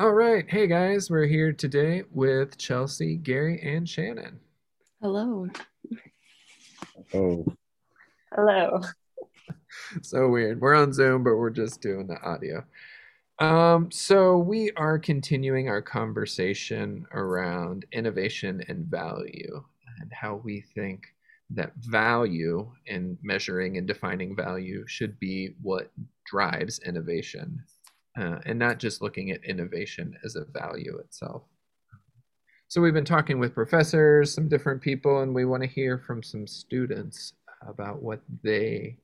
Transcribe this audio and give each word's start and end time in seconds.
All 0.00 0.12
right. 0.12 0.48
Hey 0.48 0.68
guys, 0.68 1.10
we're 1.10 1.26
here 1.26 1.52
today 1.52 2.04
with 2.12 2.56
Chelsea, 2.56 3.16
Gary, 3.16 3.60
and 3.64 3.88
Shannon. 3.88 4.38
Hello. 5.02 5.48
Oh, 7.12 7.44
Hello. 8.32 8.80
So 10.02 10.28
weird. 10.28 10.60
We're 10.60 10.76
on 10.76 10.92
Zoom, 10.92 11.24
but 11.24 11.34
we're 11.34 11.50
just 11.50 11.80
doing 11.80 12.06
the 12.06 12.20
audio. 12.22 12.64
Um, 13.40 13.90
so 13.90 14.38
we 14.38 14.70
are 14.76 15.00
continuing 15.00 15.68
our 15.68 15.82
conversation 15.82 17.04
around 17.12 17.84
innovation 17.90 18.62
and 18.68 18.86
value 18.86 19.64
and 20.00 20.12
how 20.12 20.36
we 20.44 20.60
think 20.60 21.08
that 21.50 21.72
value 21.76 22.70
and 22.86 23.18
measuring 23.22 23.78
and 23.78 23.88
defining 23.88 24.36
value 24.36 24.86
should 24.86 25.18
be 25.18 25.56
what 25.60 25.90
drives 26.24 26.78
innovation, 26.86 27.60
uh, 28.18 28.38
and 28.46 28.58
not 28.58 28.78
just 28.78 29.00
looking 29.00 29.30
at 29.30 29.44
innovation 29.44 30.14
as 30.24 30.36
a 30.36 30.44
value 30.52 30.98
itself. 30.98 31.42
So 32.66 32.82
we've 32.82 32.94
been 32.94 33.04
talking 33.04 33.38
with 33.38 33.54
professors, 33.54 34.34
some 34.34 34.48
different 34.48 34.82
people, 34.82 35.22
and 35.22 35.34
we 35.34 35.44
want 35.44 35.62
to 35.62 35.68
hear 35.68 35.98
from 35.98 36.22
some 36.22 36.46
students 36.46 37.32
about 37.66 38.02
what 38.02 38.20
they 38.42 38.98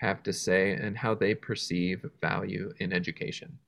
have 0.00 0.22
to 0.24 0.32
say 0.32 0.72
and 0.72 0.96
how 0.96 1.14
they 1.14 1.34
perceive 1.34 2.04
value 2.20 2.70
in 2.80 2.92
education. 2.92 3.58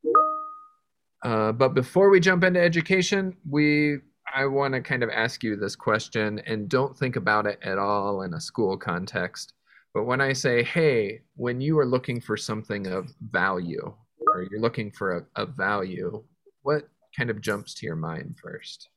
Uh, 1.24 1.52
but 1.52 1.74
before 1.74 2.10
we 2.10 2.20
jump 2.20 2.44
into 2.44 2.60
education, 2.60 3.36
we 3.48 3.98
I 4.32 4.46
want 4.46 4.74
to 4.74 4.80
kind 4.80 5.02
of 5.02 5.10
ask 5.10 5.42
you 5.42 5.56
this 5.56 5.74
question, 5.74 6.40
and 6.46 6.68
don't 6.68 6.96
think 6.96 7.16
about 7.16 7.46
it 7.46 7.58
at 7.62 7.78
all 7.78 8.22
in 8.22 8.34
a 8.34 8.40
school 8.40 8.76
context. 8.76 9.54
But 9.92 10.04
when 10.04 10.20
I 10.20 10.34
say, 10.34 10.62
"Hey," 10.62 11.22
when 11.34 11.60
you 11.60 11.78
are 11.80 11.86
looking 11.86 12.20
for 12.20 12.36
something 12.36 12.86
of 12.86 13.12
value, 13.20 13.92
or 14.32 14.46
you're 14.50 14.60
looking 14.60 14.90
for 14.90 15.18
a, 15.18 15.42
a 15.42 15.46
value, 15.46 16.22
what 16.62 16.88
kind 17.16 17.30
of 17.30 17.40
jumps 17.40 17.74
to 17.74 17.86
your 17.86 17.96
mind 17.96 18.36
first? 18.42 18.88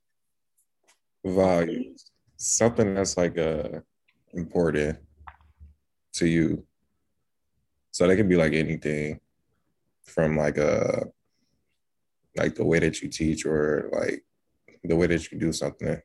values. 1.26 2.12
Something 2.38 2.94
that's 2.94 3.18
like 3.18 3.38
uh 3.38 3.80
important 4.34 4.98
to 6.14 6.28
you. 6.28 6.66
So 7.92 8.08
that 8.08 8.16
can 8.16 8.28
be 8.28 8.36
like 8.36 8.54
anything 8.54 9.20
from 10.04 10.38
like 10.38 10.58
a 10.58 11.08
like 12.36 12.56
the 12.56 12.66
way 12.66 12.80
that 12.80 13.02
you 13.02 13.10
teach 13.10 13.46
or 13.46 13.90
like 13.94 14.24
the 14.84 14.96
way 14.96 15.08
that 15.08 15.32
you 15.32 15.40
do 15.40 15.54
something. 15.54 16.02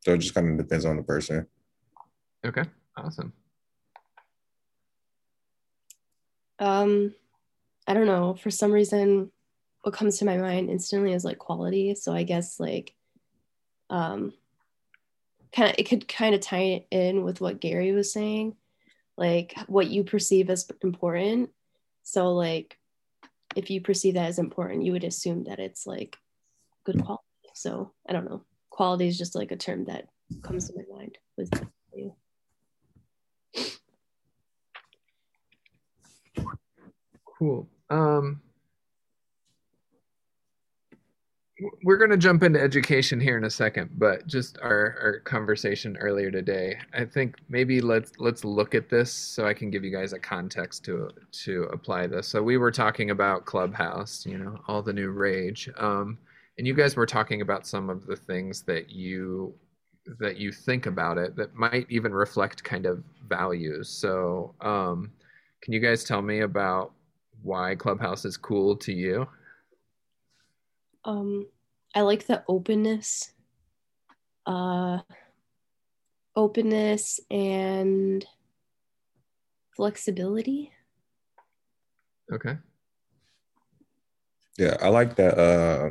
So 0.00 0.14
it 0.14 0.18
just 0.18 0.34
kind 0.34 0.48
of 0.48 0.66
depends 0.66 0.84
on 0.84 0.96
the 0.96 1.02
person. 1.02 1.46
Okay, 2.44 2.64
awesome. 2.96 3.32
Um, 6.58 7.14
I 7.86 7.94
don't 7.94 8.06
know. 8.06 8.34
For 8.34 8.50
some 8.50 8.72
reason, 8.72 9.30
what 9.82 9.94
comes 9.94 10.18
to 10.18 10.24
my 10.24 10.38
mind 10.38 10.70
instantly 10.70 11.12
is 11.12 11.24
like 11.24 11.38
quality. 11.38 11.94
So 11.94 12.12
I 12.12 12.22
guess 12.22 12.58
like 12.58 12.94
um 13.90 14.32
kind 15.54 15.68
of 15.70 15.76
it 15.78 15.84
could 15.84 16.08
kind 16.08 16.34
of 16.34 16.40
tie 16.40 16.86
in 16.90 17.22
with 17.22 17.40
what 17.40 17.60
Gary 17.60 17.92
was 17.92 18.12
saying, 18.12 18.56
like 19.16 19.54
what 19.66 19.88
you 19.88 20.04
perceive 20.04 20.48
as 20.50 20.68
important. 20.82 21.50
So 22.02 22.32
like 22.32 22.78
if 23.54 23.70
you 23.70 23.80
perceive 23.80 24.14
that 24.14 24.28
as 24.28 24.38
important, 24.38 24.84
you 24.84 24.92
would 24.92 25.04
assume 25.04 25.44
that 25.44 25.60
it's 25.60 25.86
like 25.86 26.16
good 26.84 27.04
quality. 27.04 27.22
So 27.52 27.92
I 28.08 28.12
don't 28.12 28.28
know. 28.28 28.42
Quality 28.70 29.06
is 29.06 29.18
just 29.18 29.34
like 29.34 29.52
a 29.52 29.56
term 29.56 29.84
that 29.84 30.08
comes 30.42 30.68
to 30.68 30.74
my 30.76 30.98
mind 30.98 31.18
with 31.36 31.50
value. 31.92 32.14
Cool. 37.38 37.68
Um, 37.94 38.40
we're 41.84 41.96
going 41.96 42.10
to 42.10 42.16
jump 42.16 42.42
into 42.42 42.60
education 42.60 43.20
here 43.20 43.38
in 43.38 43.44
a 43.44 43.50
second, 43.50 43.90
but 43.96 44.26
just 44.26 44.58
our, 44.62 44.96
our 45.00 45.20
conversation 45.20 45.96
earlier 45.98 46.30
today, 46.30 46.76
I 46.92 47.04
think 47.04 47.36
maybe 47.48 47.80
let's 47.80 48.12
let's 48.18 48.44
look 48.44 48.74
at 48.74 48.90
this 48.90 49.12
so 49.12 49.46
I 49.46 49.54
can 49.54 49.70
give 49.70 49.84
you 49.84 49.92
guys 49.92 50.12
a 50.12 50.18
context 50.18 50.84
to 50.86 51.10
to 51.44 51.64
apply 51.72 52.08
this. 52.08 52.26
So 52.26 52.42
we 52.42 52.56
were 52.56 52.72
talking 52.72 53.10
about 53.10 53.44
Clubhouse, 53.46 54.26
you 54.26 54.38
know, 54.38 54.58
all 54.68 54.82
the 54.82 54.92
new 54.92 55.10
rage, 55.10 55.70
um, 55.78 56.18
and 56.58 56.66
you 56.66 56.74
guys 56.74 56.96
were 56.96 57.06
talking 57.06 57.40
about 57.40 57.66
some 57.66 57.88
of 57.88 58.06
the 58.06 58.16
things 58.16 58.62
that 58.62 58.90
you 58.90 59.54
that 60.20 60.36
you 60.38 60.52
think 60.52 60.86
about 60.86 61.18
it 61.18 61.36
that 61.36 61.54
might 61.54 61.86
even 61.88 62.12
reflect 62.12 62.64
kind 62.64 62.86
of 62.86 63.02
values. 63.28 63.88
So 63.88 64.54
um, 64.60 65.12
can 65.62 65.72
you 65.72 65.80
guys 65.80 66.04
tell 66.04 66.22
me 66.22 66.40
about 66.40 66.92
why 67.44 67.74
Clubhouse 67.74 68.24
is 68.24 68.36
cool 68.36 68.76
to 68.78 68.92
you? 68.92 69.28
Um, 71.04 71.46
I 71.94 72.00
like 72.00 72.26
the 72.26 72.42
openness, 72.48 73.32
uh, 74.46 74.98
openness 76.34 77.20
and 77.30 78.24
flexibility. 79.76 80.72
Okay. 82.32 82.56
Yeah, 84.58 84.76
I 84.80 84.88
like 84.88 85.16
that 85.16 85.38
uh 85.38 85.90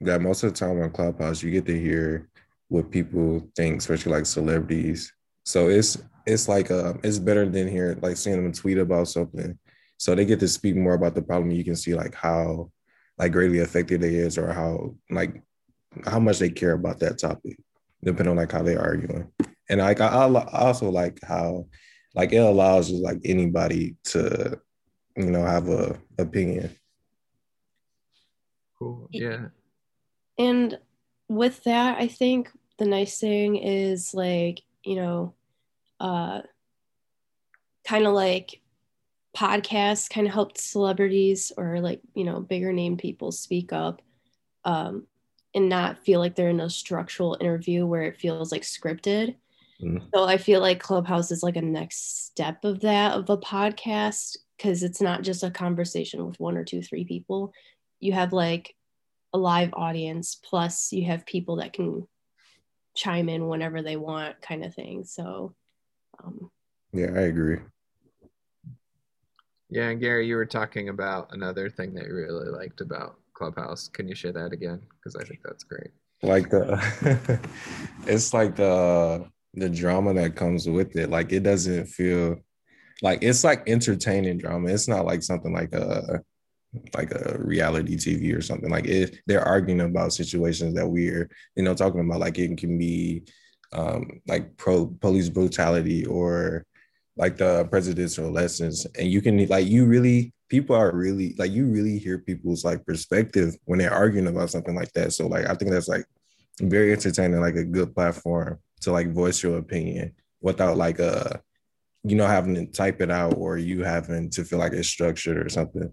that 0.00 0.20
most 0.20 0.42
of 0.42 0.52
the 0.52 0.58
time 0.58 0.80
on 0.82 0.90
Clubhouse 0.90 1.42
you 1.42 1.50
get 1.50 1.66
to 1.66 1.78
hear 1.78 2.28
what 2.68 2.90
people 2.90 3.48
think, 3.56 3.78
especially 3.78 4.12
like 4.12 4.26
celebrities. 4.26 5.12
So 5.44 5.68
it's 5.68 5.98
it's 6.26 6.48
like 6.48 6.70
uh 6.70 6.94
it's 7.02 7.18
better 7.18 7.48
than 7.48 7.68
hearing 7.68 8.00
like 8.00 8.16
seeing 8.16 8.42
them 8.42 8.52
tweet 8.52 8.78
about 8.78 9.08
something. 9.08 9.58
So 9.98 10.14
they 10.14 10.24
get 10.24 10.40
to 10.40 10.48
speak 10.48 10.76
more 10.76 10.94
about 10.94 11.14
the 11.14 11.22
problem. 11.22 11.50
You 11.50 11.64
can 11.64 11.76
see 11.76 11.94
like 11.94 12.14
how 12.14 12.70
like 13.18 13.32
greatly 13.32 13.60
affected 13.60 14.00
they 14.00 14.14
is 14.14 14.38
or 14.38 14.52
how 14.52 14.94
like 15.10 15.42
how 16.06 16.18
much 16.18 16.38
they 16.38 16.50
care 16.50 16.72
about 16.72 16.98
that 17.00 17.18
topic, 17.18 17.58
depending 18.02 18.30
on 18.30 18.36
like 18.36 18.52
how 18.52 18.62
they're 18.62 18.80
arguing. 18.80 19.30
And 19.70 19.80
like 19.80 20.00
I, 20.00 20.08
I 20.08 20.26
I 20.26 20.58
also 20.66 20.90
like 20.90 21.20
how 21.22 21.66
like 22.14 22.32
it 22.32 22.38
allows 22.38 22.90
just 22.90 23.02
like 23.02 23.20
anybody 23.24 23.96
to 24.04 24.60
you 25.16 25.30
know 25.30 25.44
have 25.44 25.68
a 25.68 25.98
opinion. 26.18 26.76
Cool. 28.78 29.08
Yeah. 29.10 29.46
And 30.38 30.78
with 31.28 31.62
that, 31.64 31.98
I 31.98 32.08
think 32.08 32.50
the 32.78 32.86
nice 32.86 33.18
thing 33.18 33.56
is 33.56 34.12
like, 34.14 34.62
you 34.84 34.96
know, 34.96 35.34
uh, 36.00 36.42
kind 37.86 38.06
of 38.06 38.14
like 38.14 38.60
podcasts 39.36 40.08
kind 40.08 40.26
of 40.26 40.32
helped 40.32 40.58
celebrities 40.58 41.52
or 41.56 41.80
like, 41.80 42.00
you 42.14 42.24
know, 42.24 42.40
bigger 42.40 42.72
name 42.72 42.96
people 42.96 43.32
speak 43.32 43.72
up 43.72 44.00
um, 44.64 45.06
and 45.54 45.68
not 45.68 46.04
feel 46.04 46.20
like 46.20 46.34
they're 46.34 46.50
in 46.50 46.60
a 46.60 46.70
structural 46.70 47.36
interview 47.40 47.84
where 47.86 48.02
it 48.02 48.20
feels 48.20 48.52
like 48.52 48.62
scripted. 48.62 49.36
Mhm. 49.82 50.02
So 50.14 50.24
I 50.24 50.38
feel 50.38 50.60
like 50.60 50.80
Clubhouse 50.80 51.30
is 51.30 51.42
like 51.42 51.56
a 51.56 51.62
next 51.62 52.26
step 52.26 52.64
of 52.64 52.80
that 52.80 53.12
of 53.12 53.28
a 53.28 53.36
podcast 53.36 54.36
because 54.56 54.82
it's 54.82 55.00
not 55.00 55.22
just 55.22 55.42
a 55.42 55.50
conversation 55.50 56.24
with 56.24 56.38
one 56.38 56.56
or 56.56 56.64
two, 56.64 56.80
three 56.80 57.04
people. 57.04 57.52
You 57.98 58.12
have 58.12 58.32
like 58.32 58.76
a 59.32 59.38
live 59.38 59.70
audience, 59.74 60.36
plus 60.36 60.92
you 60.92 61.06
have 61.06 61.26
people 61.26 61.56
that 61.56 61.72
can 61.72 62.06
chime 62.94 63.28
in 63.28 63.48
whenever 63.48 63.82
they 63.82 63.96
want, 63.96 64.40
kind 64.40 64.64
of 64.64 64.72
thing. 64.74 65.04
So, 65.04 65.54
um, 66.22 66.50
Yeah, 66.92 67.10
I 67.14 67.22
agree. 67.22 67.58
Yeah. 69.70 69.88
And 69.88 70.00
Gary, 70.00 70.26
you 70.26 70.36
were 70.36 70.46
talking 70.46 70.88
about 70.90 71.28
another 71.32 71.70
thing 71.70 71.94
that 71.94 72.06
you 72.06 72.14
really 72.14 72.48
liked 72.48 72.80
about 72.80 73.16
Clubhouse. 73.34 73.88
Can 73.88 74.08
you 74.08 74.14
share 74.14 74.32
that 74.32 74.52
again? 74.52 74.80
Because 74.96 75.16
I 75.16 75.24
think 75.24 75.40
that's 75.44 75.64
great. 75.64 75.90
like 76.22 76.50
the 76.50 77.40
it's 78.06 78.32
like 78.32 78.56
the 78.56 79.24
the 79.54 79.68
drama 79.68 80.14
that 80.14 80.34
comes 80.36 80.68
with 80.68 80.96
it 80.96 81.10
like 81.10 81.32
it 81.32 81.42
doesn't 81.42 81.86
feel 81.86 82.36
like 83.02 83.22
it's 83.22 83.44
like 83.44 83.68
entertaining 83.68 84.38
drama 84.38 84.68
it's 84.68 84.88
not 84.88 85.04
like 85.04 85.22
something 85.22 85.52
like 85.52 85.72
a 85.74 86.20
like 86.94 87.12
a 87.12 87.36
reality 87.38 87.96
tv 87.96 88.36
or 88.36 88.40
something 88.42 88.70
like 88.70 88.86
if 88.86 89.20
they're 89.26 89.44
arguing 89.44 89.80
about 89.80 90.12
situations 90.12 90.74
that 90.74 90.86
we're 90.86 91.28
you 91.56 91.62
know 91.62 91.74
talking 91.74 92.00
about 92.00 92.20
like 92.20 92.38
it 92.38 92.56
can 92.58 92.76
be 92.76 93.22
um 93.72 94.20
like 94.26 94.56
pro 94.56 94.86
police 94.86 95.28
brutality 95.28 96.04
or 96.06 96.64
like 97.16 97.36
the 97.36 97.64
presidential 97.66 98.30
lessons 98.30 98.86
and 98.98 99.08
you 99.08 99.22
can 99.22 99.46
like 99.46 99.66
you 99.66 99.86
really 99.86 100.32
people 100.48 100.74
are 100.74 100.94
really 100.94 101.34
like 101.38 101.50
you 101.50 101.66
really 101.66 101.98
hear 101.98 102.18
people's 102.18 102.64
like 102.64 102.84
perspective 102.84 103.56
when 103.64 103.78
they're 103.78 103.92
arguing 103.92 104.26
about 104.26 104.50
something 104.50 104.74
like 104.74 104.92
that 104.92 105.12
so 105.12 105.26
like 105.26 105.46
i 105.46 105.54
think 105.54 105.70
that's 105.70 105.88
like 105.88 106.04
very 106.60 106.92
entertaining, 106.92 107.40
like 107.40 107.56
a 107.56 107.64
good 107.64 107.94
platform 107.94 108.58
to 108.80 108.92
like 108.92 109.12
voice 109.12 109.42
your 109.42 109.58
opinion 109.58 110.12
without 110.40 110.76
like 110.76 111.00
uh 111.00 111.30
you 112.04 112.16
know 112.16 112.26
having 112.26 112.54
to 112.54 112.66
type 112.66 113.00
it 113.00 113.10
out 113.10 113.34
or 113.36 113.58
you 113.58 113.82
having 113.82 114.30
to 114.30 114.44
feel 114.44 114.58
like 114.58 114.72
it's 114.72 114.88
structured 114.88 115.38
or 115.38 115.48
something. 115.48 115.92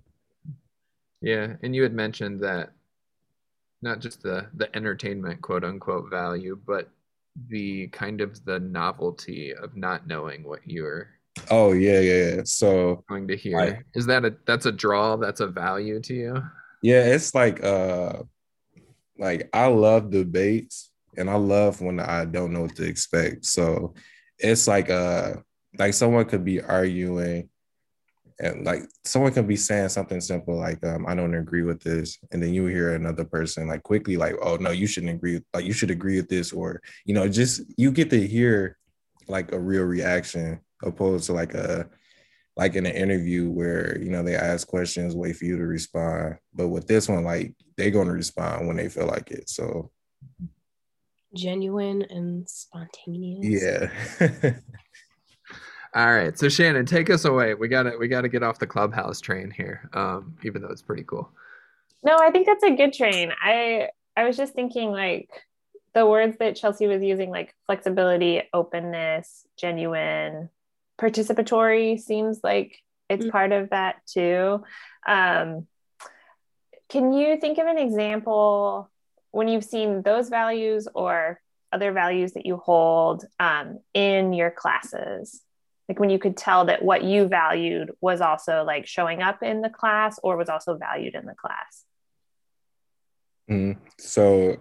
Yeah. 1.22 1.54
And 1.64 1.76
you 1.76 1.84
had 1.84 1.94
mentioned 1.94 2.42
that 2.42 2.72
not 3.82 4.00
just 4.00 4.22
the 4.22 4.48
the 4.54 4.74
entertainment 4.76 5.42
quote 5.42 5.64
unquote 5.64 6.10
value, 6.10 6.60
but 6.68 6.90
the 7.50 7.88
kind 7.88 8.22
of 8.22 8.44
the 8.46 8.60
novelty 8.60 9.54
of 9.54 9.76
not 9.76 10.08
knowing 10.08 10.44
what 10.44 10.60
you're 10.66 11.10
Oh 11.50 11.72
yeah, 11.72 12.00
yeah, 12.00 12.36
yeah. 12.36 12.42
So 12.46 13.04
going 13.10 13.28
to 13.30 13.38
hear. 13.38 13.86
Is 13.96 14.06
that 14.08 14.26
a 14.26 14.36
that's 14.46 14.66
a 14.66 14.72
draw? 14.72 15.16
That's 15.16 15.40
a 15.40 15.48
value 15.48 16.00
to 16.02 16.14
you? 16.14 16.44
Yeah, 16.84 17.06
it's 17.06 17.34
like 17.34 17.64
uh 17.64 18.24
like 19.18 19.50
I 19.54 19.68
love 19.68 20.10
debates 20.10 20.92
and 21.18 21.30
I 21.30 21.36
love 21.36 21.82
when 21.82 22.00
I 22.00 22.26
don't 22.26 22.54
know 22.54 22.62
what 22.62 22.76
to 22.76 22.84
expect. 22.84 23.46
So 23.46 23.94
it's 24.38 24.68
like 24.68 24.90
uh 24.90 25.36
like 25.78 25.94
someone 25.94 26.26
could 26.26 26.44
be 26.44 26.62
arguing 26.62 27.50
and 28.42 28.66
like 28.66 28.84
someone 29.06 29.32
can 29.32 29.48
be 29.48 29.56
saying 29.56 29.90
something 29.90 30.20
simple 30.20 30.58
like 30.58 30.84
um, 30.86 31.06
I 31.08 31.16
don't 31.16 31.36
agree 31.36 31.62
with 31.62 31.82
this, 31.82 32.18
and 32.32 32.42
then 32.42 32.54
you 32.54 32.66
hear 32.66 32.96
another 32.96 33.24
person 33.24 33.68
like 33.68 33.84
quickly 33.84 34.18
like 34.18 34.36
oh 34.42 34.58
no 34.58 34.72
you 34.72 34.88
shouldn't 34.88 35.14
agree 35.14 35.42
like 35.54 35.66
you 35.66 35.74
should 35.74 35.92
agree 35.92 36.18
with 36.18 36.30
this 36.30 36.52
or 36.52 36.82
you 37.06 37.14
know 37.14 37.28
just 37.28 37.62
you 37.78 37.92
get 37.92 38.10
to 38.10 38.28
hear 38.28 38.78
like 39.28 39.52
a 39.52 39.60
real 39.60 39.84
reaction 39.84 40.60
opposed 40.84 41.28
to 41.28 41.34
like 41.34 41.54
a 41.54 41.88
like 42.58 42.76
in 42.76 42.86
an 42.86 42.96
interview 42.96 43.50
where 43.50 43.98
you 44.00 44.10
know 44.10 44.24
they 44.24 44.36
ask 44.36 44.68
questions, 44.68 45.16
wait 45.16 45.36
for 45.36 45.46
you 45.46 45.58
to 45.58 45.66
respond. 45.66 46.38
But 46.54 46.68
with 46.68 46.88
this 46.88 47.08
one, 47.08 47.24
like 47.24 47.54
they're 47.78 47.92
gonna 47.92 48.12
respond 48.12 48.68
when 48.68 48.78
they 48.78 48.90
feel 48.90 49.08
like 49.08 49.32
it. 49.32 49.50
So 49.50 49.92
genuine 51.36 52.04
and 52.10 52.50
spontaneous. 52.50 53.90
Yeah. 54.20 54.60
All 55.94 56.14
right, 56.14 56.38
so 56.38 56.48
Shannon, 56.48 56.86
take 56.86 57.10
us 57.10 57.26
away. 57.26 57.54
We 57.54 57.68
got 57.68 57.84
to 57.84 57.98
we 57.98 58.08
got 58.08 58.22
to 58.22 58.30
get 58.30 58.44
off 58.44 58.60
the 58.60 58.68
clubhouse 58.68 59.20
train 59.20 59.52
here, 59.52 59.90
um, 59.94 60.38
even 60.44 60.62
though 60.62 60.70
it's 60.70 60.82
pretty 60.82 61.04
cool. 61.04 61.30
No, 62.04 62.18
I 62.18 62.32
think 62.32 62.48
that's 62.48 62.64
a 62.64 62.76
good 62.76 62.94
train. 62.94 63.34
I 63.42 63.90
I 64.16 64.24
was 64.24 64.38
just 64.38 64.54
thinking 64.54 64.92
like 64.92 65.30
the 65.94 66.06
words 66.06 66.38
that 66.40 66.56
Chelsea 66.56 66.88
was 66.88 67.04
using, 67.04 67.30
like 67.30 67.54
flexibility, 67.66 68.44
openness, 68.54 69.46
genuine, 69.58 70.50
participatory 71.00 72.00
seems 72.00 72.40
like 72.44 72.78
it's 73.10 73.24
mm-hmm. 73.24 73.32
part 73.32 73.52
of 73.52 73.72
that 73.72 73.96
too. 74.06 74.64
Um, 75.06 75.68
can 76.88 77.12
you 77.12 77.38
think 77.38 77.58
of 77.58 77.68
an 77.68 77.78
example 77.78 78.90
when 79.32 79.48
you've 79.48 79.64
seen 79.64 80.02
those 80.04 80.30
values 80.30 80.88
or 80.94 81.42
other 81.72 81.92
values 81.92 82.34
that 82.34 82.46
you 82.46 82.58
hold 82.58 83.26
um, 83.40 83.80
in 83.94 84.34
your 84.34 84.52
classes? 84.52 85.42
Like 85.90 86.00
when 86.00 86.10
you 86.10 86.20
could 86.20 86.38
tell 86.38 86.66
that 86.66 86.84
what 86.84 87.04
you 87.04 87.28
valued 87.28 87.92
was 88.02 88.22
also 88.22 88.64
like 88.64 88.88
showing 88.88 89.22
up 89.22 89.44
in 89.44 89.62
the 89.62 89.70
class 89.70 90.20
or 90.24 90.38
was 90.38 90.50
also 90.50 90.78
valued 90.78 91.16
in 91.16 91.26
the 91.26 91.36
class. 91.36 91.84
Mm-hmm. 93.50 93.80
So 93.98 94.58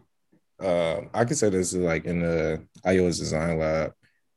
uh, 0.60 1.02
I 1.14 1.24
could 1.24 1.38
say 1.38 1.50
this 1.50 1.72
is 1.72 1.80
like 1.80 2.04
in 2.04 2.20
the 2.20 2.66
iOS 2.84 3.18
design 3.18 3.58
lab, 3.58 3.92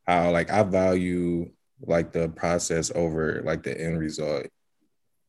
how 0.07 0.31
like 0.31 0.51
I 0.51 0.63
value 0.63 1.51
like 1.81 2.11
the 2.11 2.29
process 2.29 2.91
over 2.93 3.41
like 3.43 3.63
the 3.63 3.79
end 3.79 3.99
result 3.99 4.45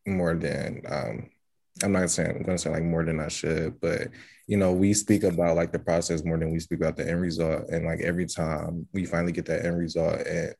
more 0.06 0.34
than 0.34 0.82
um 0.88 1.30
I'm 1.82 1.92
not 1.92 2.10
saying 2.10 2.36
I'm 2.36 2.42
gonna 2.42 2.58
say 2.58 2.70
like 2.70 2.84
more 2.84 3.04
than 3.04 3.18
I 3.18 3.28
should, 3.28 3.80
but 3.80 4.08
you 4.46 4.56
know, 4.56 4.72
we 4.72 4.92
speak 4.94 5.24
about 5.24 5.56
like 5.56 5.72
the 5.72 5.78
process 5.78 6.24
more 6.24 6.38
than 6.38 6.52
we 6.52 6.60
speak 6.60 6.80
about 6.80 6.96
the 6.96 7.08
end 7.08 7.20
result. 7.20 7.68
And 7.70 7.84
like 7.84 8.00
every 8.00 8.26
time 8.26 8.86
we 8.92 9.06
finally 9.06 9.32
get 9.32 9.46
that 9.46 9.64
end 9.64 9.78
result 9.78 10.20
and 10.20 10.54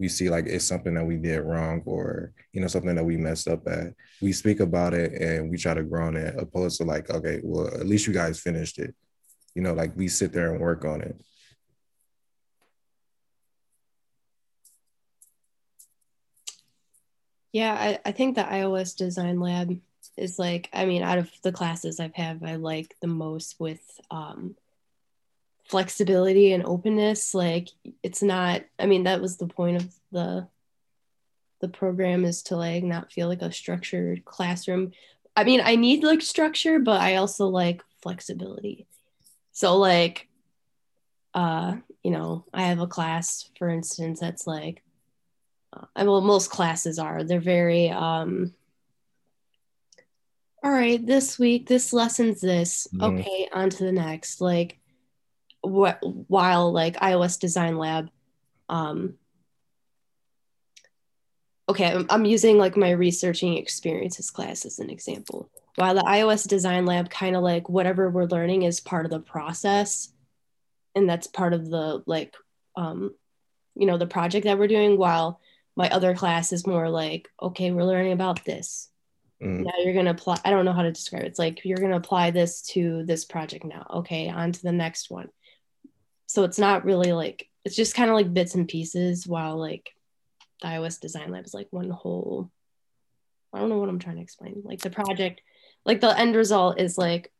we 0.00 0.08
see 0.08 0.30
like 0.30 0.46
it's 0.46 0.64
something 0.64 0.94
that 0.94 1.04
we 1.04 1.16
did 1.16 1.42
wrong 1.42 1.82
or 1.84 2.32
you 2.52 2.60
know 2.60 2.66
something 2.66 2.94
that 2.94 3.04
we 3.04 3.18
messed 3.18 3.46
up 3.46 3.68
at, 3.68 3.92
we 4.22 4.32
speak 4.32 4.58
about 4.58 4.94
it 4.94 5.12
and 5.12 5.50
we 5.50 5.58
try 5.58 5.74
to 5.74 5.82
grow 5.82 6.06
on 6.06 6.16
it, 6.16 6.34
opposed 6.38 6.78
to 6.78 6.84
like, 6.84 7.10
okay, 7.10 7.40
well, 7.44 7.68
at 7.68 7.86
least 7.86 8.06
you 8.06 8.14
guys 8.14 8.40
finished 8.40 8.78
it. 8.78 8.94
You 9.54 9.62
know, 9.62 9.74
like 9.74 9.94
we 9.94 10.08
sit 10.08 10.32
there 10.32 10.52
and 10.52 10.60
work 10.60 10.86
on 10.86 11.02
it. 11.02 11.20
Yeah, 17.52 17.74
I, 17.74 17.98
I 18.06 18.12
think 18.12 18.36
the 18.36 18.42
iOS 18.42 18.96
design 18.96 19.38
lab 19.38 19.78
is 20.16 20.38
like, 20.38 20.70
I 20.72 20.86
mean, 20.86 21.02
out 21.02 21.18
of 21.18 21.30
the 21.42 21.52
classes 21.52 22.00
I've 22.00 22.14
had, 22.14 22.42
I 22.44 22.54
like 22.54 22.94
the 23.02 23.08
most 23.08 23.56
with 23.58 23.82
um, 24.10 24.56
flexibility 25.70 26.52
and 26.52 26.64
openness. 26.64 27.34
Like 27.34 27.68
it's 28.02 28.22
not, 28.22 28.62
I 28.78 28.86
mean, 28.86 29.04
that 29.04 29.20
was 29.20 29.36
the 29.36 29.46
point 29.46 29.76
of 29.76 29.94
the 30.12 30.48
the 31.60 31.68
program 31.68 32.24
is 32.24 32.42
to 32.44 32.56
like 32.56 32.82
not 32.82 33.12
feel 33.12 33.28
like 33.28 33.42
a 33.42 33.52
structured 33.52 34.24
classroom. 34.24 34.92
I 35.36 35.44
mean, 35.44 35.60
I 35.62 35.76
need 35.76 36.02
like 36.02 36.22
structure, 36.22 36.78
but 36.78 37.00
I 37.00 37.16
also 37.16 37.46
like 37.48 37.82
flexibility. 38.02 38.86
So 39.52 39.76
like 39.76 40.28
uh, 41.34 41.76
you 42.02 42.10
know, 42.10 42.44
I 42.52 42.62
have 42.62 42.80
a 42.80 42.86
class, 42.86 43.50
for 43.56 43.68
instance, 43.68 44.20
that's 44.20 44.46
like 44.46 44.82
I 45.94 46.04
well, 46.04 46.20
most 46.20 46.50
classes 46.50 46.98
are. 46.98 47.22
They're 47.22 47.40
very, 47.40 47.90
um, 47.90 48.54
all 50.62 50.70
right, 50.70 51.04
this 51.04 51.38
week, 51.38 51.68
this 51.68 51.92
lesson's 51.92 52.40
this. 52.40 52.88
Mm. 52.94 53.20
Okay, 53.20 53.48
on 53.52 53.70
to 53.70 53.84
the 53.84 53.92
next. 53.92 54.40
Like, 54.40 54.79
what, 55.62 55.98
while 56.02 56.72
like 56.72 56.96
iOS 56.96 57.38
Design 57.38 57.76
Lab, 57.76 58.10
um, 58.68 59.14
okay, 61.68 61.92
I'm, 61.92 62.06
I'm 62.10 62.24
using 62.24 62.58
like 62.58 62.76
my 62.76 62.90
researching 62.90 63.56
experiences 63.56 64.30
class 64.30 64.64
as 64.64 64.78
an 64.78 64.90
example. 64.90 65.50
While 65.76 65.94
the 65.94 66.02
iOS 66.02 66.48
Design 66.48 66.86
Lab, 66.86 67.10
kind 67.10 67.36
of 67.36 67.42
like 67.42 67.68
whatever 67.68 68.10
we're 68.10 68.24
learning 68.24 68.62
is 68.62 68.80
part 68.80 69.04
of 69.04 69.10
the 69.10 69.20
process, 69.20 70.12
and 70.94 71.08
that's 71.08 71.26
part 71.26 71.52
of 71.52 71.70
the 71.70 72.02
like, 72.06 72.34
um, 72.76 73.14
you 73.76 73.86
know, 73.86 73.96
the 73.96 74.06
project 74.06 74.44
that 74.44 74.58
we're 74.58 74.66
doing. 74.66 74.98
While 74.98 75.40
my 75.76 75.88
other 75.88 76.14
class 76.14 76.52
is 76.52 76.66
more 76.66 76.90
like 76.90 77.28
okay 77.40 77.70
we're 77.70 77.84
learning 77.84 78.12
about 78.12 78.44
this 78.44 78.90
mm. 79.42 79.64
now 79.64 79.72
you're 79.82 79.94
to 80.04 80.10
apply 80.10 80.36
i 80.44 80.50
don't 80.50 80.66
know 80.66 80.74
how 80.74 80.82
to 80.82 80.92
describe 80.92 81.22
it 81.22 81.26
it's 81.26 81.38
like 81.38 81.64
you're 81.64 81.78
to 81.78 81.96
apply 81.96 82.30
this 82.30 82.60
to 82.60 83.02
this 83.06 83.24
project 83.24 83.64
now 83.64 83.86
okay 83.90 84.28
on 84.28 84.52
to 84.52 84.62
the 84.62 84.72
next 84.72 85.10
one 85.10 85.28
so 86.30 86.44
it's 86.44 86.60
not 86.60 86.84
really 86.84 87.12
like 87.12 87.48
it's 87.64 87.74
just 87.74 87.96
kind 87.96 88.08
of 88.08 88.14
like 88.14 88.32
bits 88.32 88.54
and 88.54 88.68
pieces 88.68 89.26
while 89.26 89.58
like 89.58 89.90
the 90.62 90.68
ios 90.68 91.00
design 91.00 91.32
lab 91.32 91.44
is 91.44 91.54
like 91.54 91.66
one 91.70 91.90
whole 91.90 92.48
i 93.52 93.58
don't 93.58 93.68
know 93.68 93.78
what 93.78 93.88
i'm 93.88 93.98
trying 93.98 94.14
to 94.16 94.22
explain 94.22 94.62
like 94.64 94.80
the 94.80 94.90
project 94.90 95.40
like 95.84 96.00
the 96.00 96.16
end 96.16 96.36
result 96.36 96.78
is 96.78 96.96
like 96.96 97.32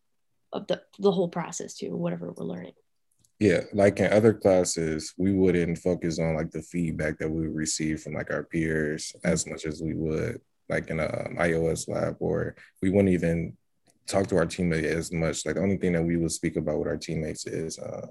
of 0.53 0.67
the 0.67 0.83
the 0.99 1.13
whole 1.13 1.29
process 1.29 1.75
too 1.75 1.97
whatever 1.97 2.33
we're 2.33 2.45
learning 2.45 2.73
yeah, 3.39 3.63
like 3.73 3.99
in 4.01 4.13
other 4.13 4.35
classes, 4.35 5.15
we 5.17 5.33
wouldn't 5.33 5.79
focus 5.79 6.19
on 6.19 6.35
like 6.35 6.51
the 6.51 6.61
feedback 6.61 7.17
that 7.19 7.31
we 7.31 7.47
receive 7.47 8.03
from 8.03 8.13
like 8.13 8.31
our 8.31 8.43
peers 8.43 9.17
as 9.25 9.47
much 9.47 9.65
as 9.65 9.81
we 9.81 9.95
would 9.95 10.43
like 10.69 10.91
in 10.91 11.01
a 11.01 11.07
um, 11.07 11.37
iOS 11.37 11.89
lab, 11.89 12.17
or 12.21 12.55
we 12.83 12.91
wouldn't 12.91 13.15
even 13.15 13.57
talk 14.07 14.27
to 14.27 14.37
our 14.37 14.45
teammate 14.45 14.85
as 14.85 15.11
much. 15.11 15.47
Like 15.47 15.55
the 15.55 15.63
only 15.63 15.79
thing 15.79 15.93
that 15.93 16.03
we 16.03 16.19
would 16.19 16.33
speak 16.33 16.57
about 16.57 16.81
with 16.81 16.89
our 16.89 16.99
teammates 16.99 17.47
is, 17.47 17.79
uh, 17.79 18.09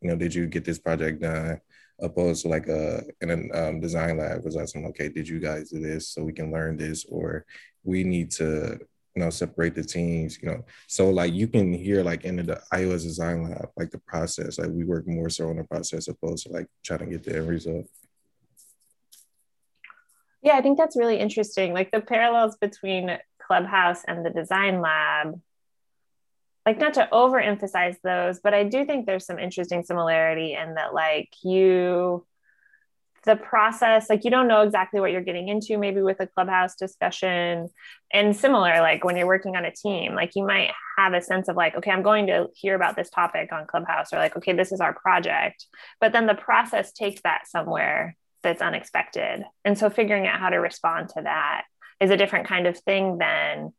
you 0.00 0.08
know, 0.08 0.16
did 0.16 0.34
you 0.34 0.46
get 0.46 0.64
this 0.64 0.78
project 0.78 1.22
done? 1.22 1.60
Opposed 1.98 2.42
to 2.42 2.48
like 2.48 2.68
a 2.68 3.02
in 3.22 3.30
a 3.30 3.58
um, 3.58 3.80
design 3.80 4.18
lab 4.18 4.44
was 4.44 4.56
asking, 4.56 4.84
okay, 4.86 5.08
did 5.08 5.26
you 5.26 5.40
guys 5.40 5.70
do 5.70 5.80
this 5.80 6.08
so 6.08 6.22
we 6.22 6.32
can 6.32 6.52
learn 6.52 6.76
this, 6.76 7.06
or 7.06 7.46
we 7.84 8.04
need 8.04 8.30
to 8.32 8.78
you 9.14 9.22
know 9.22 9.30
separate 9.30 9.74
the 9.74 9.82
teams? 9.82 10.38
You 10.42 10.48
know 10.50 10.64
so 10.88 11.08
like 11.08 11.32
you 11.32 11.48
can 11.48 11.72
hear 11.72 12.02
like 12.02 12.24
in 12.24 12.36
the 12.36 12.60
ios 12.74 13.02
design 13.02 13.44
lab 13.44 13.70
like 13.78 13.90
the 13.90 13.98
process 14.00 14.58
like 14.58 14.68
we 14.68 14.84
work 14.84 15.06
more 15.06 15.30
so 15.30 15.48
on 15.48 15.56
the 15.56 15.64
process 15.64 16.08
opposed 16.08 16.46
to 16.46 16.52
like 16.52 16.66
trying 16.84 17.00
to 17.00 17.06
get 17.06 17.24
the 17.24 17.36
end 17.36 17.48
result. 17.48 17.86
Yeah 20.42 20.56
i 20.56 20.60
think 20.60 20.76
that's 20.76 20.96
really 20.96 21.18
interesting. 21.18 21.72
Like 21.72 21.92
the 21.92 22.02
parallels 22.02 22.58
between 22.58 23.18
clubhouse 23.38 24.02
and 24.06 24.26
the 24.26 24.30
design 24.30 24.82
lab 24.82 25.40
like 26.66 26.78
not 26.78 26.94
to 26.94 27.08
overemphasize 27.12 27.96
those 28.02 28.40
but 28.40 28.52
i 28.52 28.64
do 28.64 28.84
think 28.84 29.06
there's 29.06 29.24
some 29.24 29.38
interesting 29.38 29.82
similarity 29.82 30.54
in 30.54 30.74
that 30.74 30.92
like 30.92 31.30
you 31.42 32.26
the 33.26 33.36
process 33.36 34.08
like 34.08 34.24
you 34.24 34.30
don't 34.30 34.48
know 34.48 34.62
exactly 34.62 35.00
what 35.00 35.10
you're 35.10 35.20
getting 35.20 35.48
into 35.48 35.76
maybe 35.76 36.00
with 36.00 36.20
a 36.20 36.26
clubhouse 36.28 36.76
discussion. 36.76 37.68
And 38.12 38.34
similar 38.34 38.80
like 38.80 39.04
when 39.04 39.16
you're 39.16 39.26
working 39.26 39.56
on 39.56 39.64
a 39.64 39.72
team 39.72 40.14
like 40.14 40.30
you 40.36 40.46
might 40.46 40.70
have 40.96 41.12
a 41.12 41.20
sense 41.20 41.48
of 41.48 41.56
like 41.56 41.74
okay 41.74 41.90
i'm 41.90 42.02
going 42.02 42.28
to 42.28 42.46
hear 42.54 42.74
about 42.74 42.96
this 42.96 43.10
topic 43.10 43.52
on 43.52 43.66
clubhouse 43.66 44.12
or 44.12 44.18
like 44.18 44.36
okay 44.36 44.54
this 44.54 44.72
is 44.72 44.80
our 44.80 44.94
project. 44.94 45.66
But 46.00 46.12
then 46.12 46.26
the 46.26 46.34
process 46.34 46.92
takes 46.92 47.20
that 47.22 47.48
somewhere 47.48 48.16
that's 48.42 48.62
unexpected. 48.62 49.44
And 49.64 49.76
so 49.76 49.90
figuring 49.90 50.26
out 50.26 50.38
how 50.38 50.50
to 50.50 50.58
respond 50.58 51.08
to 51.10 51.22
that 51.22 51.64
is 52.00 52.10
a 52.10 52.16
different 52.16 52.46
kind 52.46 52.68
of 52.68 52.78
thing 52.78 53.18
than 53.18 53.72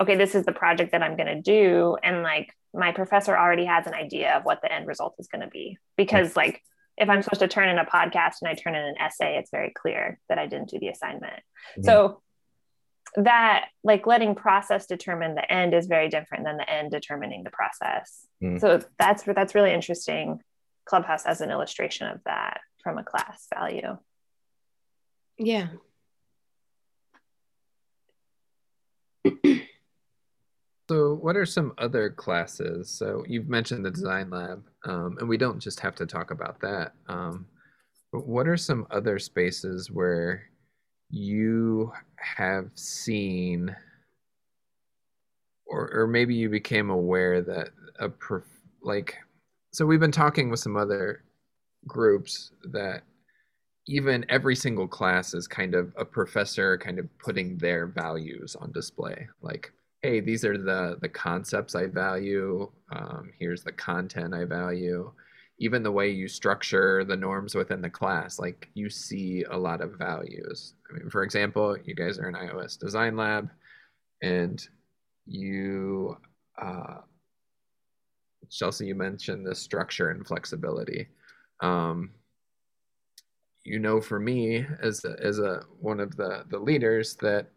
okay 0.00 0.16
this 0.16 0.34
is 0.34 0.44
the 0.44 0.52
project 0.52 0.92
that 0.92 1.02
i'm 1.02 1.16
going 1.16 1.26
to 1.26 1.40
do 1.40 1.96
and 2.02 2.22
like 2.22 2.50
my 2.72 2.92
professor 2.92 3.36
already 3.36 3.64
has 3.64 3.86
an 3.86 3.94
idea 3.94 4.36
of 4.36 4.44
what 4.44 4.60
the 4.62 4.72
end 4.72 4.86
result 4.86 5.14
is 5.18 5.28
going 5.28 5.42
to 5.42 5.48
be 5.48 5.76
because 5.96 6.36
like 6.36 6.62
if 7.00 7.08
I'm 7.08 7.22
supposed 7.22 7.40
to 7.40 7.48
turn 7.48 7.70
in 7.70 7.78
a 7.78 7.84
podcast 7.84 8.42
and 8.42 8.50
I 8.50 8.54
turn 8.54 8.74
in 8.74 8.84
an 8.84 8.96
essay, 9.00 9.38
it's 9.38 9.50
very 9.50 9.72
clear 9.74 10.20
that 10.28 10.38
I 10.38 10.46
didn't 10.46 10.68
do 10.68 10.78
the 10.78 10.88
assignment. 10.88 11.32
Mm-hmm. 11.32 11.84
So 11.84 12.22
that 13.16 13.66
like 13.82 14.06
letting 14.06 14.34
process 14.34 14.86
determine 14.86 15.34
the 15.34 15.50
end 15.50 15.74
is 15.74 15.86
very 15.86 16.08
different 16.08 16.44
than 16.44 16.58
the 16.58 16.68
end 16.68 16.90
determining 16.90 17.42
the 17.42 17.50
process. 17.50 18.26
Mm-hmm. 18.42 18.58
So 18.58 18.82
that's 18.98 19.22
that's 19.22 19.54
really 19.54 19.72
interesting. 19.72 20.40
Clubhouse 20.84 21.24
as 21.24 21.40
an 21.40 21.50
illustration 21.50 22.06
of 22.06 22.20
that 22.26 22.60
from 22.84 22.98
a 22.98 23.04
class 23.04 23.46
value. 23.52 23.96
Yeah. 25.38 25.68
So, 30.90 31.14
what 31.14 31.36
are 31.36 31.46
some 31.46 31.72
other 31.78 32.10
classes? 32.10 32.90
So, 32.90 33.22
you've 33.28 33.48
mentioned 33.48 33.84
the 33.84 33.92
design 33.92 34.28
lab, 34.28 34.64
um, 34.86 35.18
and 35.20 35.28
we 35.28 35.36
don't 35.36 35.60
just 35.60 35.78
have 35.78 35.94
to 35.94 36.04
talk 36.04 36.32
about 36.32 36.60
that. 36.62 36.94
Um, 37.06 37.46
but 38.10 38.26
what 38.26 38.48
are 38.48 38.56
some 38.56 38.88
other 38.90 39.20
spaces 39.20 39.88
where 39.88 40.50
you 41.08 41.92
have 42.16 42.72
seen, 42.74 43.72
or, 45.64 45.92
or 45.92 46.08
maybe 46.08 46.34
you 46.34 46.48
became 46.48 46.90
aware 46.90 47.40
that 47.40 47.68
a 48.00 48.08
prof, 48.08 48.42
like, 48.82 49.14
so 49.72 49.86
we've 49.86 50.00
been 50.00 50.10
talking 50.10 50.50
with 50.50 50.58
some 50.58 50.76
other 50.76 51.22
groups 51.86 52.50
that 52.64 53.04
even 53.86 54.26
every 54.28 54.56
single 54.56 54.88
class 54.88 55.34
is 55.34 55.46
kind 55.46 55.76
of 55.76 55.94
a 55.96 56.04
professor 56.04 56.76
kind 56.76 56.98
of 56.98 57.06
putting 57.20 57.56
their 57.58 57.86
values 57.86 58.56
on 58.56 58.72
display 58.72 59.28
like 59.40 59.72
hey 60.02 60.20
these 60.20 60.44
are 60.44 60.56
the 60.56 60.96
the 61.02 61.08
concepts 61.08 61.74
i 61.74 61.86
value 61.86 62.70
um, 62.92 63.32
here's 63.38 63.62
the 63.62 63.72
content 63.72 64.34
i 64.34 64.44
value. 64.44 65.12
Even 65.62 65.82
the 65.82 65.92
way 65.92 66.08
you 66.08 66.26
structure 66.26 67.04
the 67.04 67.16
norms 67.16 67.54
within 67.54 67.82
the 67.82 67.90
class 67.90 68.38
like 68.38 68.68
you 68.74 68.88
see 68.88 69.44
a 69.50 69.56
lot 69.56 69.82
of 69.82 69.98
values. 69.98 70.74
I 70.90 70.98
mean 70.98 71.10
for 71.10 71.22
example 71.22 71.76
you 71.84 71.94
guys 71.94 72.18
are 72.18 72.28
in 72.28 72.34
ios 72.34 72.78
design 72.78 73.16
lab 73.16 73.50
and 74.22 74.66
you 75.26 76.16
uh, 76.60 76.98
chelsea 78.48 78.86
you 78.86 78.94
mentioned 78.94 79.46
the 79.46 79.54
structure 79.54 80.10
and 80.10 80.26
flexibility. 80.26 81.08
Um, 81.60 82.12
you 83.64 83.78
know 83.78 84.00
for 84.00 84.18
me 84.18 84.66
as 84.82 85.04
a, 85.04 85.14
as 85.22 85.38
a 85.38 85.64
one 85.78 86.00
of 86.00 86.16
the 86.16 86.44
the 86.48 86.58
leaders 86.58 87.16
that 87.16 87.48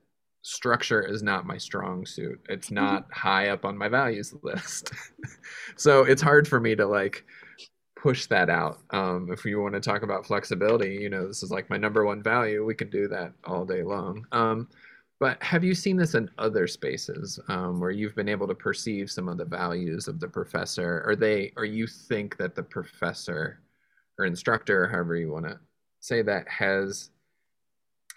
structure 0.44 1.02
is 1.02 1.24
not 1.24 1.48
my 1.48 1.58
strong 1.58 2.06
suit. 2.06 2.40
It's 2.48 2.68
mm-hmm. 2.68 2.76
not 2.76 3.08
high 3.12 3.50
up 3.50 3.66
on 3.66 3.78
my 3.78 3.88
values 3.88 4.34
list. 4.44 4.92
so 5.76 6.04
it's 6.04 6.22
hard 6.22 6.48
for 6.48 6.60
me 6.60 6.76
to 6.76 6.86
like 6.86 7.26
push 7.96 8.26
that 8.28 8.50
out. 8.50 8.80
Um, 8.92 9.30
if 9.32 9.46
you 9.46 9.62
want 9.62 9.74
to 9.74 9.80
talk 9.80 10.04
about 10.04 10.26
flexibility, 10.26 10.96
you 10.96 11.10
know, 11.10 11.26
this 11.26 11.42
is 11.42 11.52
like 11.52 11.70
my 11.70 11.78
number 11.78 12.06
one 12.06 12.22
value. 12.22 12.66
We 12.66 12.76
can 12.76 12.90
do 12.90 13.08
that 13.08 13.32
all 13.46 13.66
day 13.66 13.82
long. 13.82 14.26
Um, 14.34 14.68
but 15.20 15.42
have 15.42 15.64
you 15.64 15.74
seen 15.74 15.96
this 15.96 16.16
in 16.16 16.30
other 16.38 16.68
spaces 16.68 17.40
um, 17.48 17.80
where 17.80 17.92
you've 17.92 18.16
been 18.16 18.28
able 18.28 18.48
to 18.48 18.56
perceive 18.56 19.10
some 19.10 19.30
of 19.30 19.38
the 19.38 19.46
values 19.46 20.10
of 20.10 20.20
the 20.20 20.28
professor, 20.28 21.02
or 21.06 21.16
they, 21.16 21.54
or 21.56 21.64
you 21.64 21.88
think 21.88 22.36
that 22.38 22.56
the 22.56 22.64
professor 22.64 23.62
or 24.20 24.26
instructor, 24.26 24.86
however 24.90 25.16
you 25.16 25.32
want 25.32 25.46
to 25.46 25.58
say 26.02 26.24
that, 26.24 26.46
has 26.50 27.12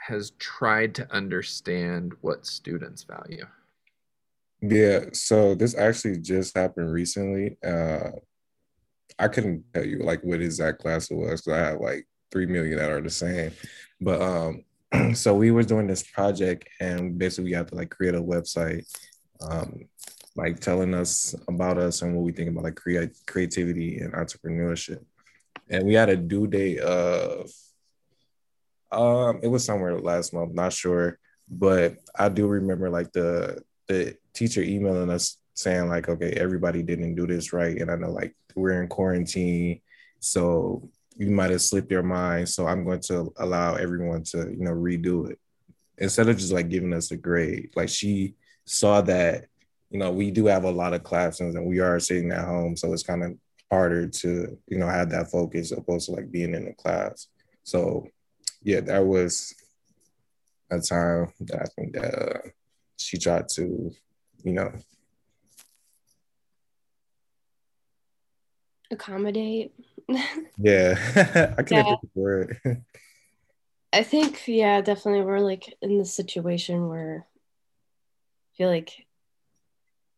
has 0.07 0.31
tried 0.39 0.95
to 0.95 1.13
understand 1.13 2.15
what 2.21 2.47
students 2.47 3.03
value? 3.03 3.45
Yeah, 4.63 5.07
so 5.13 5.55
this 5.55 5.77
actually 5.77 6.19
just 6.19 6.57
happened 6.57 6.93
recently. 6.93 7.57
Uh, 7.65 8.11
I 9.19 9.29
couldn't 9.29 9.65
tell 9.75 9.85
you 9.85 9.99
like 9.99 10.23
what 10.23 10.41
exact 10.41 10.81
class 10.81 11.11
it 11.11 11.17
was 11.17 11.43
because 11.43 11.59
I 11.59 11.71
have 11.71 11.81
like 11.81 12.07
three 12.31 12.47
million 12.47 12.79
that 12.79 12.91
are 12.91 13.01
the 13.01 13.11
same. 13.11 13.51
But 14.01 14.23
um, 14.23 14.65
so 15.15 15.35
we 15.35 15.51
were 15.51 15.65
doing 15.65 15.89
this 15.89 16.05
project 16.05 16.69
and 16.81 17.19
basically 17.19 17.51
we 17.51 17.57
had 17.57 17.69
to 17.69 17.75
like 17.75 17.91
create 17.91 18.15
a 18.15 18.23
website, 18.23 18.85
um, 19.41 19.89
like 20.37 20.61
telling 20.61 20.95
us 20.95 21.35
about 21.49 21.79
us 21.79 22.03
and 22.03 22.15
what 22.15 22.23
we 22.23 22.33
think 22.33 22.51
about 22.51 22.65
like 22.65 22.77
create 22.77 23.11
creativity 23.27 23.99
and 23.99 24.13
entrepreneurship. 24.15 25.05
And 25.69 25.85
we 25.85 25.95
had 25.95 26.11
a 26.11 26.17
due 26.17 26.47
date 26.47 26.79
of 26.79 27.51
um, 28.93 29.41
it 29.43 29.49
was 29.49 29.65
somewhere 29.65 29.99
last 29.99 30.33
month, 30.33 30.55
not 30.55 30.73
sure, 30.73 31.19
but 31.49 31.97
I 32.15 32.29
do 32.29 32.47
remember 32.47 32.91
like 32.91 33.13
the 33.13 33.63
the 33.89 34.17
teacher 34.35 34.63
emailing 34.63 35.11
us 35.11 35.39
saying 35.55 35.89
like, 35.89 36.09
okay, 36.09 36.33
everybody 36.33 36.83
didn't 36.83 37.15
do 37.15 37.27
this 37.27 37.53
right, 37.53 37.77
and 37.77 37.91
I 37.91 37.97
know 37.97 38.11
like 38.11 38.37
we're 38.55 38.83
in 38.83 38.89
quarantine, 38.89 39.81
so 40.21 40.89
you 41.17 41.31
might 41.31 41.51
have 41.51 41.63
slipped 41.63 41.91
your 41.91 42.03
mind. 42.03 42.49
So 42.49 42.67
I'm 42.67 42.85
going 42.85 43.01
to 43.07 43.33
allow 43.39 43.75
everyone 43.75 44.23
to 44.25 44.39
you 44.39 44.65
know 44.65 44.73
redo 44.73 45.31
it 45.31 45.39
instead 45.99 46.29
of 46.29 46.37
just 46.37 46.53
like 46.53 46.69
giving 46.69 46.93
us 46.93 47.11
a 47.11 47.17
grade. 47.17 47.71
Like 47.75 47.89
she 47.89 48.35
saw 48.65 49.01
that 49.03 49.47
you 49.91 49.99
know 49.99 50.11
we 50.13 50.31
do 50.31 50.47
have 50.47 50.65
a 50.65 50.71
lot 50.71 50.95
of 50.95 51.05
classrooms 51.05 51.55
and 51.55 51.67
we 51.67 51.81
are 51.81 51.99
sitting 52.01 52.33
at 52.33 52.45
home, 52.45 52.77
so 52.77 52.93
it's 52.93 53.03
kind 53.03 53.25
of 53.25 53.33
harder 53.71 54.07
to 54.07 54.57
you 54.69 54.79
know 54.79 54.87
have 54.87 55.11
that 55.11 55.31
focus 55.31 55.73
opposed 55.73 56.07
to 56.07 56.13
like 56.13 56.31
being 56.31 56.55
in 56.55 56.67
the 56.67 56.73
class. 56.75 57.29
So 57.65 58.07
yeah, 58.67 58.81
that 58.81 59.07
was 59.07 59.55
a 60.73 60.81
time 60.81 61.33
that 61.39 61.63
I 61.63 61.67
think 61.67 61.95
that 61.95 62.15
uh, 62.15 62.39
she 62.97 63.17
tried 63.17 63.49
to, 63.51 63.93
you 64.43 64.53
know, 64.53 64.73
accommodate. 68.91 69.73
yeah, 70.59 70.99
I 71.57 71.63
can't 71.63 71.71
yeah. 71.71 71.83
think 71.85 72.03
of 72.03 72.11
the 72.13 72.21
word. 72.21 72.61
I 73.93 74.03
think, 74.03 74.43
yeah, 74.49 74.81
definitely 74.81 75.23
we're 75.23 75.39
like 75.39 75.73
in 75.81 75.99
the 75.99 76.05
situation 76.05 76.89
where 76.89 77.25
I 78.53 78.57
feel 78.57 78.69
like 78.69 79.07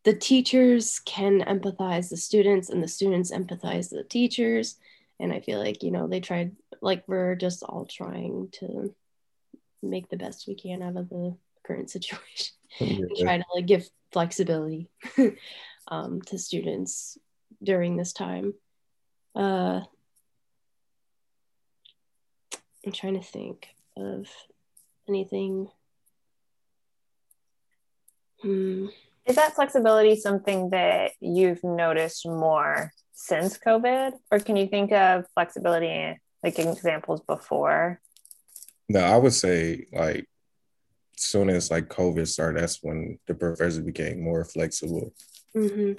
the 0.04 0.14
teachers 0.14 1.00
can 1.00 1.42
empathize 1.42 2.08
the 2.08 2.16
students 2.16 2.70
and 2.70 2.82
the 2.82 2.88
students 2.88 3.30
empathize 3.30 3.90
the 3.90 4.04
teachers 4.04 4.78
and 5.20 5.32
i 5.32 5.40
feel 5.40 5.58
like 5.58 5.82
you 5.82 5.90
know 5.90 6.06
they 6.06 6.20
tried 6.20 6.54
like 6.80 7.04
we're 7.06 7.34
just 7.34 7.62
all 7.62 7.86
trying 7.86 8.48
to 8.52 8.94
make 9.82 10.08
the 10.08 10.16
best 10.16 10.46
we 10.46 10.54
can 10.54 10.82
out 10.82 10.96
of 10.96 11.08
the 11.08 11.36
current 11.64 11.90
situation 11.96 12.54
yeah. 12.80 12.96
and 12.96 13.10
try 13.20 13.38
to 13.38 13.44
like 13.54 13.66
give 13.66 13.88
flexibility 14.12 14.88
um, 15.88 16.20
to 16.22 16.38
students 16.38 17.18
during 17.62 17.96
this 17.96 18.12
time 18.12 18.54
uh, 19.34 19.80
i'm 22.84 22.92
trying 22.92 23.14
to 23.14 23.22
think 23.22 23.68
of 23.96 24.26
anything 25.08 25.68
hmm. 28.42 28.86
is 29.26 29.36
that 29.36 29.54
flexibility 29.54 30.16
something 30.16 30.70
that 30.70 31.12
you've 31.20 31.64
noticed 31.64 32.26
more 32.26 32.92
since 33.18 33.58
COVID, 33.58 34.12
or 34.30 34.38
can 34.38 34.54
you 34.54 34.68
think 34.68 34.92
of 34.92 35.26
flexibility 35.34 36.20
like 36.44 36.56
examples 36.56 37.20
before? 37.20 38.00
No, 38.88 39.00
I 39.00 39.16
would 39.16 39.32
say 39.32 39.86
like 39.92 40.28
soon 41.16 41.50
as 41.50 41.68
like 41.68 41.88
COVID 41.88 42.28
started, 42.28 42.62
that's 42.62 42.78
when 42.80 43.18
the 43.26 43.34
professors 43.34 43.80
became 43.80 44.22
more 44.22 44.44
flexible. 44.44 45.12
Mm-hmm. 45.54 45.94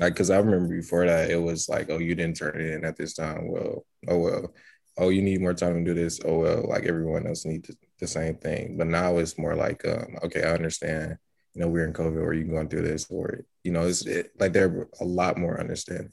Like, 0.00 0.16
cause 0.16 0.30
I 0.30 0.38
remember 0.38 0.74
before 0.74 1.04
that, 1.04 1.30
it 1.30 1.42
was 1.42 1.68
like, 1.68 1.90
oh, 1.90 1.98
you 1.98 2.14
didn't 2.14 2.38
turn 2.38 2.58
it 2.58 2.72
in 2.72 2.86
at 2.86 2.96
this 2.96 3.12
time. 3.12 3.46
Well, 3.48 3.84
oh 4.08 4.18
well. 4.18 4.54
Oh, 4.96 5.10
you 5.10 5.20
need 5.20 5.42
more 5.42 5.54
time 5.54 5.74
to 5.74 5.84
do 5.84 5.94
this. 5.94 6.20
Oh 6.24 6.38
well, 6.38 6.66
like 6.66 6.84
everyone 6.84 7.26
else 7.26 7.44
needs 7.44 7.70
the 7.98 8.06
same 8.06 8.36
thing. 8.36 8.78
But 8.78 8.86
now 8.86 9.18
it's 9.18 9.38
more 9.38 9.54
like, 9.54 9.86
um, 9.86 10.16
okay, 10.24 10.42
I 10.42 10.54
understand 10.54 11.18
you 11.58 11.64
know, 11.64 11.70
we're 11.70 11.84
in 11.84 11.92
COVID 11.92 12.22
or 12.22 12.32
you're 12.34 12.46
going 12.46 12.68
through 12.68 12.82
this 12.82 13.08
or, 13.10 13.40
you 13.64 13.72
know, 13.72 13.84
it's 13.88 14.06
it, 14.06 14.30
like 14.38 14.52
they're 14.52 14.86
a 15.00 15.04
lot 15.04 15.36
more 15.36 15.58
understanding. 15.58 16.12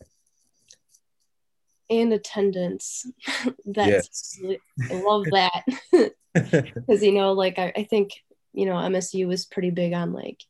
And 1.88 2.12
attendance. 2.12 3.06
That's, 3.66 4.40
yes. 4.42 4.60
I 4.90 5.02
love 5.02 5.26
that. 5.26 5.64
Because, 6.34 7.02
you 7.02 7.14
know, 7.14 7.32
like 7.32 7.60
I, 7.60 7.72
I 7.78 7.84
think, 7.84 8.12
you 8.54 8.66
know, 8.66 8.74
MSU 8.74 9.26
was 9.26 9.46
pretty 9.46 9.70
big 9.70 9.94
on 9.94 10.12
like, 10.12 10.44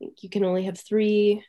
you 0.00 0.28
can 0.28 0.44
only 0.44 0.64
have 0.64 0.78
three 0.78 1.42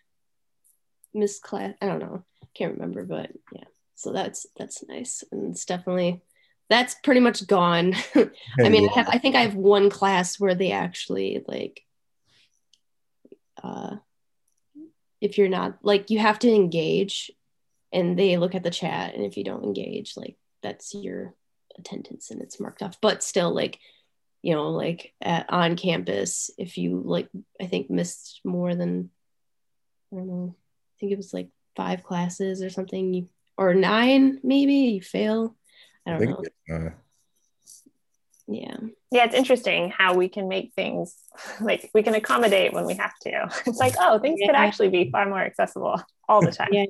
missed 1.13 1.41
class. 1.41 1.73
I 1.81 1.87
don't 1.87 1.99
know. 1.99 2.23
Can't 2.53 2.75
remember, 2.75 3.03
but 3.03 3.31
yeah. 3.51 3.65
So 3.95 4.13
that's, 4.13 4.45
that's 4.55 4.87
nice. 4.87 5.23
And 5.31 5.51
it's 5.51 5.65
definitely, 5.65 6.21
that's 6.69 6.95
pretty 7.03 7.19
much 7.19 7.45
gone. 7.45 7.95
I 8.15 8.69
mean, 8.69 8.87
I, 8.87 8.93
have, 8.93 9.09
I 9.09 9.17
think 9.17 9.35
I 9.35 9.41
have 9.41 9.55
one 9.55 9.89
class 9.89 10.39
where 10.39 10.55
they 10.55 10.71
actually 10.71 11.43
like 11.47 11.81
uh, 13.67 13.95
if 15.19 15.37
you're 15.37 15.49
not 15.49 15.79
like 15.81 16.09
you 16.09 16.19
have 16.19 16.39
to 16.39 16.53
engage 16.53 17.31
and 17.91 18.17
they 18.17 18.37
look 18.37 18.55
at 18.55 18.63
the 18.63 18.69
chat 18.69 19.15
and 19.15 19.25
if 19.25 19.37
you 19.37 19.43
don't 19.43 19.63
engage 19.63 20.15
like 20.15 20.35
that's 20.61 20.93
your 20.93 21.33
attendance 21.77 22.31
and 22.31 22.41
it's 22.41 22.59
marked 22.59 22.81
off. 22.81 22.99
But 23.01 23.23
still 23.23 23.53
like 23.53 23.79
you 24.41 24.53
know 24.53 24.69
like 24.69 25.13
at, 25.21 25.45
on 25.49 25.75
campus 25.75 26.51
if 26.57 26.77
you 26.77 27.01
like 27.03 27.27
i 27.59 27.65
think 27.65 27.89
missed 27.89 28.39
more 28.45 28.75
than 28.75 29.09
i 30.13 30.15
don't 30.15 30.27
know 30.27 30.55
i 30.55 30.93
think 30.99 31.11
it 31.11 31.17
was 31.17 31.33
like 31.33 31.49
five 31.75 32.03
classes 32.03 32.61
or 32.61 32.69
something 32.69 33.13
you, 33.13 33.27
or 33.57 33.73
nine 33.73 34.39
maybe 34.43 34.73
you 34.73 35.01
fail. 35.01 35.55
I 36.05 36.11
don't 36.11 36.21
I 36.21 36.25
know. 36.25 36.43
uh, 36.73 36.89
yeah 38.47 38.77
yeah 39.11 39.23
it's 39.25 39.35
interesting 39.35 39.89
how 39.89 40.13
we 40.15 40.27
can 40.29 40.47
make 40.47 40.73
things 40.73 41.15
like 41.61 41.89
we 41.93 42.03
can 42.03 42.15
accommodate 42.15 42.73
when 42.73 42.85
we 42.85 42.95
have 42.95 43.17
to. 43.19 43.49
It's 43.65 43.79
like 43.79 43.95
oh 43.99 44.19
things 44.19 44.39
yeah. 44.39 44.47
could 44.47 44.55
actually 44.55 44.89
be 44.89 45.09
far 45.09 45.27
more 45.27 45.41
accessible 45.41 46.01
all 46.27 46.41
the 46.41 46.51
time. 46.51 46.69
Yeah. 46.71 46.85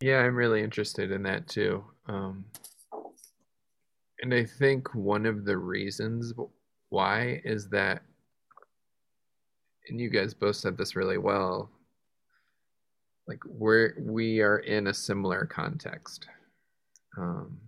Yeah 0.00 0.18
i'm 0.18 0.34
really 0.34 0.62
interested 0.62 1.10
in 1.10 1.22
that 1.22 1.48
too. 1.48 1.84
Um, 2.06 2.44
and 4.20 4.32
i 4.32 4.44
think 4.44 4.94
one 4.94 5.26
of 5.26 5.44
the 5.44 5.56
reasons 5.56 6.32
why 6.90 7.40
is 7.44 7.68
that 7.70 8.02
and 9.88 10.00
you 10.00 10.08
guys 10.08 10.32
both 10.34 10.56
said 10.56 10.78
this 10.78 10.96
really 10.96 11.18
well 11.18 11.70
like 13.26 13.40
we're 13.46 13.94
we 13.98 14.40
are 14.40 14.58
in 14.58 14.88
a 14.88 14.94
similar 14.94 15.46
context. 15.46 16.26
Um, 17.16 17.58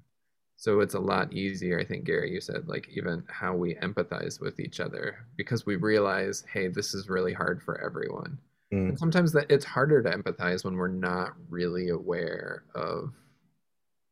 so 0.67 0.81
it's 0.81 0.95
a 0.95 1.01
lot 1.01 1.33
easier 1.33 1.79
i 1.79 1.85
think 1.85 2.05
gary 2.05 2.31
you 2.33 2.41
said 2.41 2.67
like 2.67 2.89
even 2.97 3.23
how 3.29 3.55
we 3.55 3.75
empathize 3.77 4.41
with 4.41 4.59
each 4.61 4.81
other 4.81 5.19
because 5.37 5.65
we 5.65 5.77
realize 5.77 6.45
hey 6.53 6.69
this 6.69 6.95
is 6.95 7.09
really 7.09 7.33
hard 7.33 7.63
for 7.63 7.81
everyone. 7.85 8.39
Mm. 8.73 8.89
and 8.89 8.99
sometimes 8.99 9.33
that 9.33 9.51
it's 9.51 9.65
harder 9.65 10.03
to 10.03 10.11
empathize 10.11 10.65
when 10.65 10.75
we're 10.75 10.89
not 10.89 11.35
really 11.49 11.91
aware 11.91 12.65
of 12.75 13.13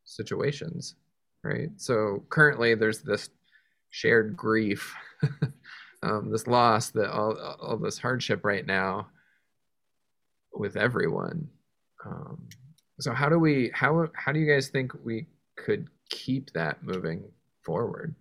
situations 0.05 0.95
right? 1.45 1.71
So 1.77 2.25
currently 2.31 2.75
there's 2.75 3.03
this 3.03 3.29
shared 3.91 4.37
grief 4.37 4.93
um, 6.03 6.31
this 6.33 6.47
loss 6.47 6.91
that 6.91 7.11
all, 7.11 7.37
all 7.61 7.77
this 7.77 7.99
hardship 7.99 8.45
right 8.45 8.67
now 8.67 9.09
with 10.53 10.77
everyone. 10.77 11.49
Um, 12.05 12.49
so 12.99 13.13
how 13.13 13.29
do 13.29 13.39
we 13.39 13.71
how 13.75 14.09
how 14.15 14.33
do 14.33 14.41
you 14.41 14.47
guys 14.47 14.69
think 14.69 14.93
we 15.05 15.27
could 15.57 15.89
keep 16.11 16.53
that 16.53 16.83
moving 16.83 17.25
forward. 17.63 18.15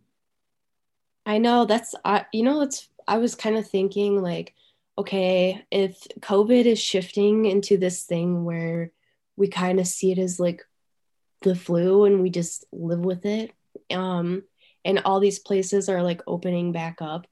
I 1.26 1.38
know 1.38 1.66
that's 1.66 1.96
I 2.04 2.26
you 2.34 2.44
know 2.44 2.62
it's 2.62 2.90
I 3.08 3.18
was 3.18 3.36
kind 3.36 3.58
of 3.58 3.68
thinking 3.68 4.22
like 4.22 4.54
okay 4.98 5.66
if 5.72 6.06
COVID 6.20 6.66
is 6.66 6.80
shifting 6.80 7.46
into 7.46 7.78
this 7.78 8.04
thing 8.04 8.44
where 8.44 8.92
we 9.36 9.48
kind 9.48 9.80
of 9.80 9.88
see 9.88 10.12
it 10.12 10.20
as 10.20 10.40
like 10.40 10.64
the 11.42 11.56
flu 11.56 12.06
and 12.06 12.22
we 12.22 12.30
just 12.30 12.66
live 12.72 13.00
with 13.00 13.26
it 13.26 13.52
um 13.92 14.44
and 14.86 15.02
all 15.04 15.20
these 15.20 15.40
places 15.40 15.90
are 15.90 16.02
like 16.02 16.22
opening 16.26 16.72
back 16.72 17.02
up 17.02 17.28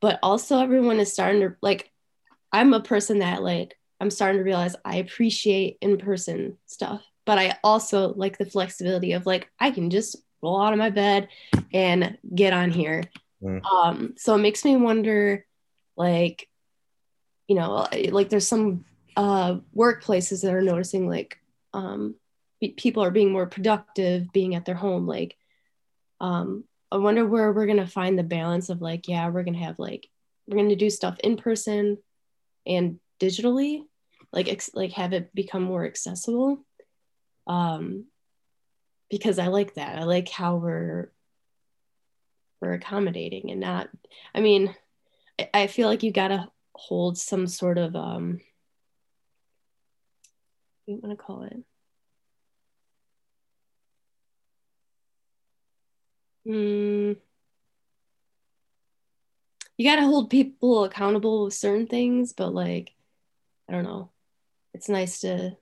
but 0.00 0.18
also 0.22 0.58
everyone 0.58 0.98
is 0.98 1.12
starting 1.12 1.40
to 1.40 1.54
like 1.60 1.90
I'm 2.52 2.72
a 2.72 2.80
person 2.80 3.18
that 3.18 3.42
like 3.42 3.78
I'm 4.00 4.10
starting 4.10 4.38
to 4.38 4.44
realize 4.44 4.76
I 4.84 4.96
appreciate 4.96 5.78
in-person 5.80 6.58
stuff 6.66 7.02
but 7.26 7.38
I 7.38 7.56
also 7.64 8.12
like 8.14 8.38
the 8.38 8.46
flexibility 8.46 9.12
of 9.12 9.26
like 9.26 9.48
I 9.58 9.70
can 9.70 9.90
just 9.90 10.16
roll 10.42 10.60
out 10.60 10.72
of 10.72 10.78
my 10.78 10.90
bed 10.90 11.28
and 11.72 12.18
get 12.34 12.52
on 12.52 12.70
here 12.70 13.02
Mm. 13.42 13.60
um 13.66 14.14
so 14.16 14.34
it 14.36 14.38
makes 14.38 14.64
me 14.64 14.74
wonder 14.76 15.44
like 15.98 16.48
you 17.46 17.56
know 17.56 17.86
like 18.10 18.30
there's 18.30 18.48
some 18.48 18.86
uh 19.18 19.56
workplaces 19.76 20.40
that 20.42 20.54
are 20.54 20.62
noticing 20.62 21.06
like 21.08 21.38
um 21.74 22.14
pe- 22.62 22.70
people 22.72 23.02
are 23.04 23.10
being 23.10 23.30
more 23.32 23.46
productive 23.46 24.32
being 24.32 24.54
at 24.54 24.64
their 24.64 24.74
home 24.74 25.06
like 25.06 25.36
um 26.20 26.64
i 26.90 26.96
wonder 26.96 27.26
where 27.26 27.52
we're 27.52 27.66
gonna 27.66 27.86
find 27.86 28.18
the 28.18 28.22
balance 28.22 28.70
of 28.70 28.80
like 28.80 29.08
yeah 29.08 29.28
we're 29.28 29.42
gonna 29.44 29.58
have 29.58 29.78
like 29.78 30.08
we're 30.46 30.56
gonna 30.56 30.74
do 30.76 30.88
stuff 30.88 31.18
in 31.22 31.36
person 31.36 31.98
and 32.66 32.98
digitally 33.20 33.82
like 34.32 34.48
ex- 34.48 34.70
like 34.74 34.92
have 34.92 35.12
it 35.12 35.34
become 35.34 35.62
more 35.62 35.84
accessible 35.84 36.64
um 37.46 38.06
because 39.10 39.38
i 39.38 39.46
like 39.48 39.74
that. 39.74 39.98
I 39.98 40.04
like 40.04 40.28
how 40.28 40.56
we're 40.56 41.10
we're 42.60 42.72
accommodating 42.74 43.50
and 43.50 43.60
not 43.60 43.88
i 44.34 44.40
mean 44.40 44.74
I- 45.38 45.50
i 45.54 45.66
feel 45.66 45.88
like 45.88 46.02
you 46.02 46.12
gotta 46.12 46.50
hold 46.74 47.18
some 47.18 47.46
sort 47.46 47.78
of 47.78 47.94
um 47.96 48.40
what 50.86 50.86
do 50.86 50.92
you 50.92 50.98
want 51.02 51.18
to 51.18 51.24
call 51.24 51.42
it? 51.44 51.56
Mm, 56.46 57.16
you 59.76 59.90
gotta 59.90 60.02
hold 60.02 60.30
people 60.30 60.84
accountable 60.84 61.44
with 61.44 61.54
certain 61.54 61.86
things 61.86 62.32
but 62.32 62.52
like 62.54 62.92
i 63.68 63.72
don't 63.72 63.84
know. 63.84 64.10
It's 64.74 64.88
nice 64.88 65.20
to 65.20 65.56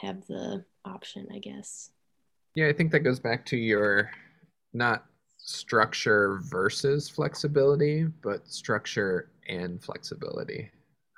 have 0.00 0.26
the 0.26 0.64
option 0.84 1.26
i 1.32 1.38
guess 1.38 1.90
yeah 2.54 2.66
i 2.66 2.72
think 2.72 2.90
that 2.90 3.00
goes 3.00 3.20
back 3.20 3.44
to 3.44 3.56
your 3.56 4.10
not 4.72 5.06
structure 5.38 6.40
versus 6.44 7.08
flexibility 7.08 8.04
but 8.22 8.46
structure 8.46 9.30
and 9.48 9.82
flexibility 9.82 10.70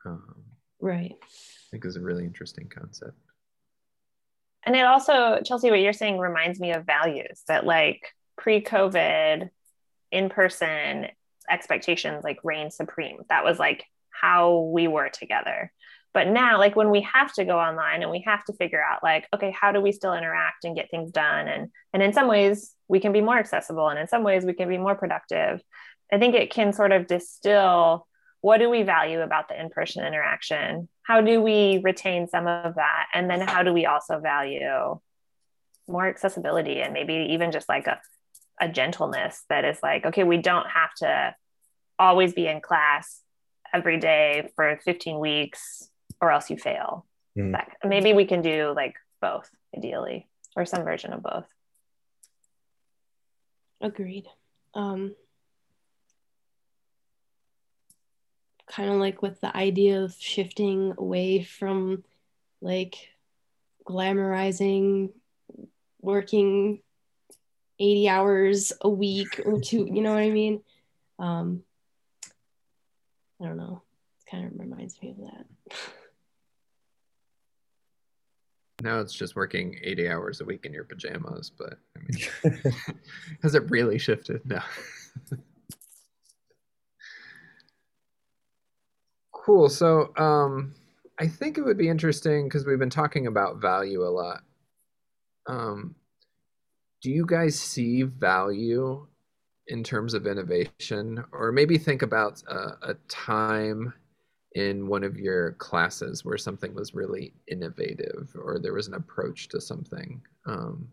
um, 0.06 0.34
right 0.80 1.16
i 1.22 1.70
think 1.70 1.84
is 1.84 1.96
a 1.96 2.00
really 2.00 2.24
interesting 2.24 2.68
concept 2.68 3.16
And 4.64 4.76
it 4.76 4.84
also, 4.84 5.40
Chelsea, 5.44 5.70
what 5.70 5.80
you're 5.80 5.92
saying 5.92 6.18
reminds 6.18 6.60
me 6.60 6.72
of 6.72 6.86
values 6.86 7.42
that 7.48 7.66
like 7.66 8.14
pre-COVID 8.36 9.50
in 10.12 10.28
person 10.28 11.08
expectations 11.50 12.22
like 12.22 12.38
reign 12.44 12.70
supreme. 12.70 13.18
That 13.28 13.44
was 13.44 13.58
like 13.58 13.84
how 14.10 14.70
we 14.72 14.86
were 14.86 15.08
together. 15.08 15.72
But 16.14 16.28
now, 16.28 16.58
like 16.58 16.76
when 16.76 16.90
we 16.90 17.00
have 17.02 17.32
to 17.34 17.44
go 17.44 17.58
online 17.58 18.02
and 18.02 18.10
we 18.10 18.22
have 18.26 18.44
to 18.44 18.52
figure 18.52 18.82
out 18.82 19.02
like, 19.02 19.26
okay, 19.34 19.54
how 19.58 19.72
do 19.72 19.80
we 19.80 19.92
still 19.92 20.12
interact 20.12 20.64
and 20.64 20.76
get 20.76 20.90
things 20.90 21.10
done? 21.10 21.48
And 21.48 21.70
and 21.94 22.02
in 22.02 22.12
some 22.12 22.28
ways 22.28 22.74
we 22.88 23.00
can 23.00 23.12
be 23.12 23.22
more 23.22 23.38
accessible 23.38 23.88
and 23.88 23.98
in 23.98 24.08
some 24.08 24.22
ways 24.22 24.44
we 24.44 24.52
can 24.52 24.68
be 24.68 24.78
more 24.78 24.94
productive. 24.94 25.60
I 26.12 26.18
think 26.18 26.34
it 26.34 26.50
can 26.50 26.72
sort 26.72 26.92
of 26.92 27.06
distill 27.06 28.06
what 28.42 28.58
do 28.58 28.68
we 28.68 28.82
value 28.82 29.20
about 29.20 29.48
the 29.48 29.58
in-person 29.58 30.04
interaction? 30.04 30.88
How 31.04 31.20
do 31.20 31.40
we 31.40 31.80
retain 31.82 32.26
some 32.26 32.48
of 32.48 32.74
that? 32.74 33.06
And 33.14 33.30
then 33.30 33.40
how 33.40 33.62
do 33.62 33.72
we 33.72 33.86
also 33.86 34.18
value 34.18 34.98
more 35.88 36.06
accessibility 36.08 36.80
and 36.80 36.92
maybe 36.92 37.28
even 37.30 37.52
just 37.52 37.68
like 37.68 37.86
a, 37.86 38.00
a 38.60 38.68
gentleness 38.68 39.44
that 39.48 39.64
is 39.64 39.78
like, 39.80 40.06
okay, 40.06 40.24
we 40.24 40.38
don't 40.38 40.66
have 40.66 40.92
to 40.98 41.34
always 42.00 42.32
be 42.32 42.48
in 42.48 42.60
class 42.60 43.20
every 43.72 43.98
day 43.98 44.50
for 44.56 44.78
15 44.84 45.20
weeks 45.20 45.88
or 46.22 46.30
else 46.30 46.48
you 46.48 46.56
fail. 46.56 47.04
Mm. 47.36 47.60
Maybe 47.84 48.12
we 48.14 48.24
can 48.24 48.40
do 48.40 48.72
like 48.74 48.94
both 49.20 49.50
ideally 49.76 50.28
or 50.56 50.64
some 50.64 50.84
version 50.84 51.12
of 51.12 51.22
both. 51.22 51.44
Agreed. 53.80 54.26
Um, 54.74 55.14
kind 58.68 58.88
of 58.88 58.96
like 58.96 59.20
with 59.20 59.40
the 59.40 59.54
idea 59.54 60.02
of 60.02 60.14
shifting 60.18 60.94
away 60.96 61.42
from 61.42 62.04
like 62.60 62.94
glamorizing 63.84 65.10
working 66.00 66.80
80 67.80 68.08
hours 68.08 68.72
a 68.80 68.88
week 68.88 69.40
or 69.44 69.60
two, 69.60 69.88
you 69.90 70.02
know 70.02 70.14
what 70.14 70.22
I 70.22 70.30
mean? 70.30 70.62
Um, 71.18 71.64
I 73.40 73.46
don't 73.46 73.56
know. 73.56 73.82
It 74.20 74.30
kind 74.30 74.46
of 74.46 74.58
reminds 74.58 75.00
me 75.02 75.10
of 75.10 75.16
that. 75.16 75.86
now 78.82 79.00
it's 79.00 79.14
just 79.14 79.36
working 79.36 79.78
80 79.82 80.08
hours 80.08 80.40
a 80.40 80.44
week 80.44 80.66
in 80.66 80.72
your 80.72 80.84
pajamas 80.84 81.50
but 81.56 81.78
i 81.96 82.00
mean 82.00 82.74
has 83.42 83.54
it 83.54 83.70
really 83.70 83.98
shifted? 83.98 84.40
No. 84.44 84.60
Cool 89.32 89.68
so 89.68 90.12
um 90.16 90.74
i 91.18 91.26
think 91.26 91.58
it 91.58 91.62
would 91.62 91.78
be 91.78 91.88
interesting 91.88 92.44
because 92.44 92.66
we've 92.66 92.78
been 92.78 92.90
talking 92.90 93.26
about 93.26 93.60
value 93.60 94.02
a 94.02 94.10
lot. 94.10 94.42
Um 95.46 95.96
do 97.02 97.10
you 97.10 97.26
guys 97.26 97.58
see 97.58 98.02
value 98.02 99.06
in 99.66 99.82
terms 99.82 100.14
of 100.14 100.26
innovation? 100.26 101.24
Or 101.32 101.50
maybe 101.50 101.76
think 101.78 102.02
about 102.02 102.42
a, 102.48 102.90
a 102.90 102.94
time 103.08 103.92
in 104.54 104.86
one 104.86 105.02
of 105.02 105.18
your 105.18 105.52
classes 105.52 106.24
where 106.24 106.36
something 106.36 106.74
was 106.74 106.94
really 106.94 107.32
innovative 107.48 108.30
or 108.34 108.58
there 108.58 108.74
was 108.74 108.88
an 108.88 108.94
approach 108.94 109.48
to 109.48 109.60
something 109.60 110.20
um, 110.46 110.86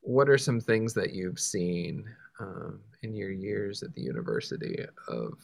what 0.00 0.28
are 0.28 0.38
some 0.38 0.60
things 0.60 0.92
that 0.92 1.12
you've 1.12 1.40
seen 1.40 2.04
um, 2.40 2.80
in 3.02 3.14
your 3.14 3.30
years 3.30 3.82
at 3.82 3.94
the 3.94 4.02
university 4.02 4.84
of 5.08 5.34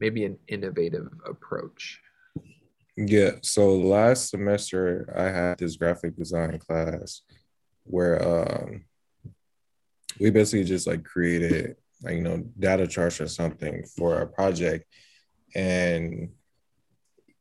maybe 0.00 0.24
an 0.24 0.36
innovative 0.48 1.08
approach 1.26 2.00
Yeah. 2.96 3.32
So 3.42 3.76
last 3.76 4.30
semester 4.30 5.12
I 5.16 5.24
had 5.24 5.58
this 5.58 5.76
graphic 5.76 6.16
design 6.16 6.58
class 6.58 7.22
where 7.84 8.22
um 8.22 8.84
we 10.18 10.30
basically 10.30 10.64
just 10.64 10.86
like 10.86 11.02
created 11.02 11.76
like 12.02 12.14
you 12.14 12.22
know 12.22 12.44
data 12.58 12.86
charts 12.86 13.20
or 13.20 13.28
something 13.28 13.84
for 13.96 14.20
a 14.20 14.26
project 14.26 14.84
and 15.54 16.30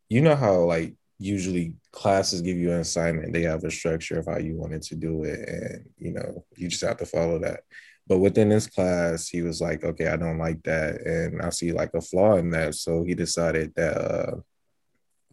you 0.10 0.22
know 0.22 0.36
how 0.36 0.60
like 0.62 0.96
usually 1.18 1.76
classes 1.92 2.42
give 2.42 2.58
you 2.58 2.72
an 2.72 2.80
assignment 2.80 3.34
they 3.34 3.42
have 3.42 3.64
a 3.64 3.72
structure 3.72 4.20
of 4.20 4.26
how 4.26 4.38
you 4.38 4.56
wanted 4.56 4.82
to 4.82 4.96
do 4.96 5.24
it 5.24 5.48
and 5.48 5.86
you 5.98 6.12
know 6.14 6.46
you 6.56 6.68
just 6.68 6.84
have 6.84 6.98
to 6.98 7.06
follow 7.06 7.40
that 7.40 7.62
but 8.08 8.20
within 8.20 8.50
this 8.50 8.68
class 8.68 9.28
he 9.28 9.42
was 9.42 9.60
like 9.60 9.84
okay 9.84 10.08
i 10.08 10.16
don't 10.16 10.38
like 10.38 10.62
that 10.64 11.02
and 11.02 11.42
i 11.42 11.50
see 11.50 11.72
like 11.72 11.94
a 11.94 12.02
flaw 12.02 12.36
in 12.36 12.50
that 12.50 12.74
so 12.74 13.04
he 13.04 13.14
decided 13.14 13.74
that 13.76 13.98
uh 13.98 14.36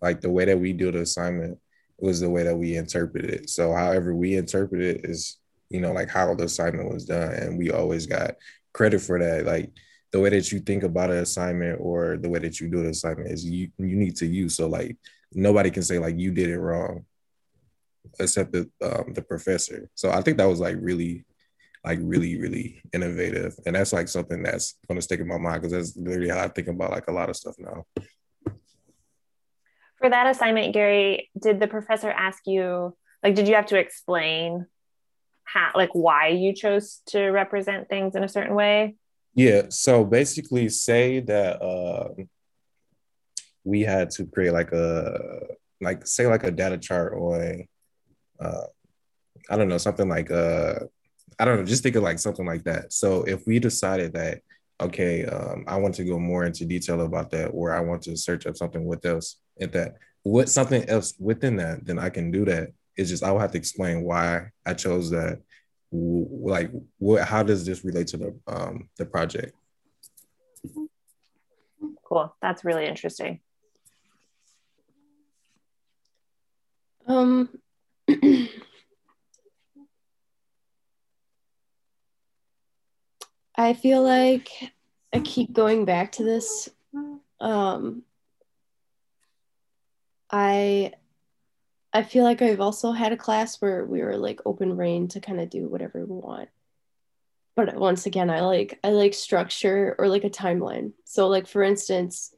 like 0.02 0.20
the 0.20 0.30
way 0.30 0.44
that 0.44 0.58
we 0.58 0.72
do 0.72 0.90
the 0.90 1.00
assignment 1.00 1.58
was 1.98 2.20
the 2.20 2.30
way 2.30 2.42
that 2.42 2.56
we 2.56 2.76
interpret 2.76 3.24
it. 3.24 3.50
So 3.50 3.72
however 3.72 4.14
we 4.14 4.36
interpret 4.36 4.82
it 4.82 5.04
is, 5.04 5.38
you 5.70 5.80
know, 5.80 5.92
like 5.92 6.10
how 6.10 6.34
the 6.34 6.44
assignment 6.44 6.92
was 6.92 7.06
done. 7.06 7.32
And 7.32 7.58
we 7.58 7.70
always 7.70 8.06
got 8.06 8.34
credit 8.72 9.00
for 9.00 9.18
that. 9.18 9.46
Like 9.46 9.70
the 10.16 10.22
way 10.22 10.30
that 10.30 10.50
you 10.50 10.60
think 10.60 10.82
about 10.82 11.10
an 11.10 11.18
assignment 11.18 11.78
or 11.78 12.16
the 12.16 12.30
way 12.30 12.38
that 12.38 12.58
you 12.58 12.68
do 12.68 12.82
the 12.82 12.88
assignment 12.88 13.30
is 13.30 13.44
you 13.44 13.70
unique 13.76 14.14
to 14.14 14.26
you. 14.26 14.48
So 14.48 14.66
like 14.66 14.96
nobody 15.30 15.70
can 15.70 15.82
say 15.82 15.98
like 15.98 16.18
you 16.18 16.32
did 16.32 16.48
it 16.48 16.58
wrong 16.58 17.04
except 18.18 18.50
the 18.50 18.70
um, 18.80 19.12
the 19.12 19.20
professor. 19.20 19.90
So 19.94 20.10
I 20.10 20.22
think 20.22 20.38
that 20.38 20.46
was 20.48 20.58
like 20.58 20.76
really 20.80 21.26
like 21.84 21.98
really 22.00 22.40
really 22.40 22.80
innovative 22.94 23.54
and 23.66 23.76
that's 23.76 23.92
like 23.92 24.08
something 24.08 24.42
that's 24.42 24.78
to 24.90 25.02
stick 25.02 25.20
in 25.20 25.28
my 25.28 25.36
mind 25.36 25.60
because 25.60 25.72
that's 25.72 25.96
literally 25.96 26.30
how 26.30 26.40
i 26.40 26.48
think 26.48 26.66
about 26.66 26.90
like 26.90 27.06
a 27.06 27.12
lot 27.12 27.30
of 27.30 27.36
stuff 27.36 27.54
now 27.58 27.84
for 29.96 30.10
that 30.10 30.26
assignment 30.26 30.74
gary 30.74 31.30
did 31.40 31.60
the 31.60 31.68
professor 31.68 32.10
ask 32.10 32.42
you 32.44 32.92
like 33.22 33.36
did 33.36 33.46
you 33.46 33.54
have 33.54 33.66
to 33.66 33.78
explain 33.78 34.66
how 35.44 35.70
like 35.76 35.90
why 35.92 36.26
you 36.26 36.52
chose 36.52 37.02
to 37.06 37.30
represent 37.30 37.88
things 37.88 38.16
in 38.16 38.24
a 38.24 38.28
certain 38.28 38.56
way 38.56 38.96
yeah 39.36 39.62
so 39.68 40.04
basically 40.04 40.68
say 40.68 41.20
that 41.20 41.62
uh, 41.62 42.08
we 43.62 43.82
had 43.82 44.10
to 44.10 44.26
create 44.26 44.52
like 44.52 44.72
a 44.72 45.46
like 45.80 46.04
say 46.04 46.26
like 46.26 46.42
a 46.42 46.50
data 46.50 46.76
chart 46.78 47.14
on 47.14 47.64
uh, 48.40 48.66
i 49.48 49.56
don't 49.56 49.68
know 49.68 49.78
something 49.78 50.08
like 50.08 50.32
uh 50.32 50.74
I 51.38 51.44
don't 51.44 51.58
know, 51.58 51.64
just 51.64 51.82
think 51.82 51.96
of 51.96 52.02
like 52.02 52.18
something 52.18 52.46
like 52.46 52.64
that. 52.64 52.92
So 52.92 53.22
if 53.24 53.46
we 53.46 53.58
decided 53.58 54.14
that, 54.14 54.40
okay, 54.80 55.26
um, 55.26 55.64
I 55.66 55.76
want 55.76 55.94
to 55.96 56.04
go 56.04 56.18
more 56.18 56.44
into 56.44 56.64
detail 56.64 57.00
about 57.02 57.30
that, 57.30 57.48
or 57.48 57.74
I 57.74 57.80
want 57.80 58.02
to 58.02 58.16
search 58.16 58.46
up 58.46 58.56
something 58.56 58.84
with 58.84 59.04
else 59.04 59.36
at 59.60 59.72
that, 59.72 59.96
what 60.22 60.48
something 60.48 60.88
else 60.88 61.14
within 61.18 61.56
that, 61.56 61.84
then 61.84 61.98
I 61.98 62.08
can 62.08 62.30
do 62.30 62.44
that. 62.46 62.70
It's 62.96 63.10
just 63.10 63.22
I 63.22 63.30
will 63.30 63.40
have 63.40 63.52
to 63.52 63.58
explain 63.58 64.02
why 64.02 64.48
I 64.64 64.72
chose 64.72 65.10
that. 65.10 65.42
Like, 65.92 66.70
what? 66.98 67.26
How 67.26 67.42
does 67.42 67.64
this 67.64 67.84
relate 67.84 68.08
to 68.08 68.16
the 68.16 68.38
um, 68.46 68.88
the 68.96 69.06
project? 69.06 69.54
Cool. 72.04 72.34
That's 72.42 72.64
really 72.64 72.86
interesting. 72.86 73.40
Um. 77.06 77.48
I 83.56 83.72
feel 83.72 84.02
like 84.02 84.50
I 85.14 85.20
keep 85.20 85.52
going 85.52 85.86
back 85.86 86.12
to 86.12 86.24
this. 86.24 86.68
Um, 87.40 88.02
I 90.30 90.92
I 91.96 92.02
feel 92.02 92.24
like 92.24 92.42
I've 92.42 92.60
also 92.60 92.92
had 92.92 93.12
a 93.12 93.16
class 93.16 93.60
where 93.60 93.84
we 93.84 94.02
were 94.02 94.16
like 94.16 94.40
open 94.44 94.76
reign 94.76 95.08
to 95.08 95.20
kind 95.20 95.40
of 95.40 95.50
do 95.50 95.68
whatever 95.68 96.04
we 96.04 96.14
want. 96.14 96.48
But 97.54 97.74
uh, 97.74 97.78
once 97.78 98.06
again, 98.06 98.30
I 98.30 98.40
like 98.40 98.78
I 98.84 98.90
like 98.90 99.14
structure 99.14 99.96
or 99.98 100.08
like 100.08 100.24
a 100.24 100.30
timeline. 100.30 100.92
So 101.04 101.28
like 101.28 101.46
for 101.46 101.62
instance, 101.62 102.34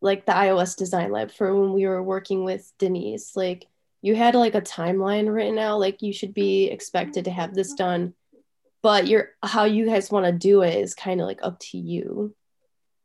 like 0.00 0.26
the 0.26 0.32
iOS 0.32 0.76
design 0.76 1.12
lab 1.12 1.30
for 1.30 1.54
when 1.54 1.72
we 1.72 1.86
were 1.86 2.02
working 2.02 2.44
with 2.44 2.70
Denise, 2.78 3.36
like 3.36 3.66
you 4.02 4.14
had 4.14 4.34
like 4.34 4.54
a 4.54 4.60
timeline 4.60 5.32
written 5.32 5.58
out, 5.58 5.80
like 5.80 6.02
you 6.02 6.12
should 6.12 6.34
be 6.34 6.64
expected 6.64 7.24
to 7.24 7.30
have 7.30 7.54
this 7.54 7.74
done 7.74 8.14
but 8.82 9.06
you're 9.06 9.30
how 9.42 9.64
you 9.64 9.86
guys 9.86 10.10
want 10.10 10.26
to 10.26 10.32
do 10.32 10.62
it 10.62 10.74
is 10.74 10.94
kind 10.94 11.20
of 11.20 11.26
like 11.26 11.40
up 11.42 11.58
to 11.58 11.78
you 11.78 12.34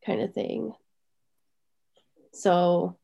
kind 0.05 0.21
of 0.21 0.33
thing 0.33 0.73
so 2.33 2.97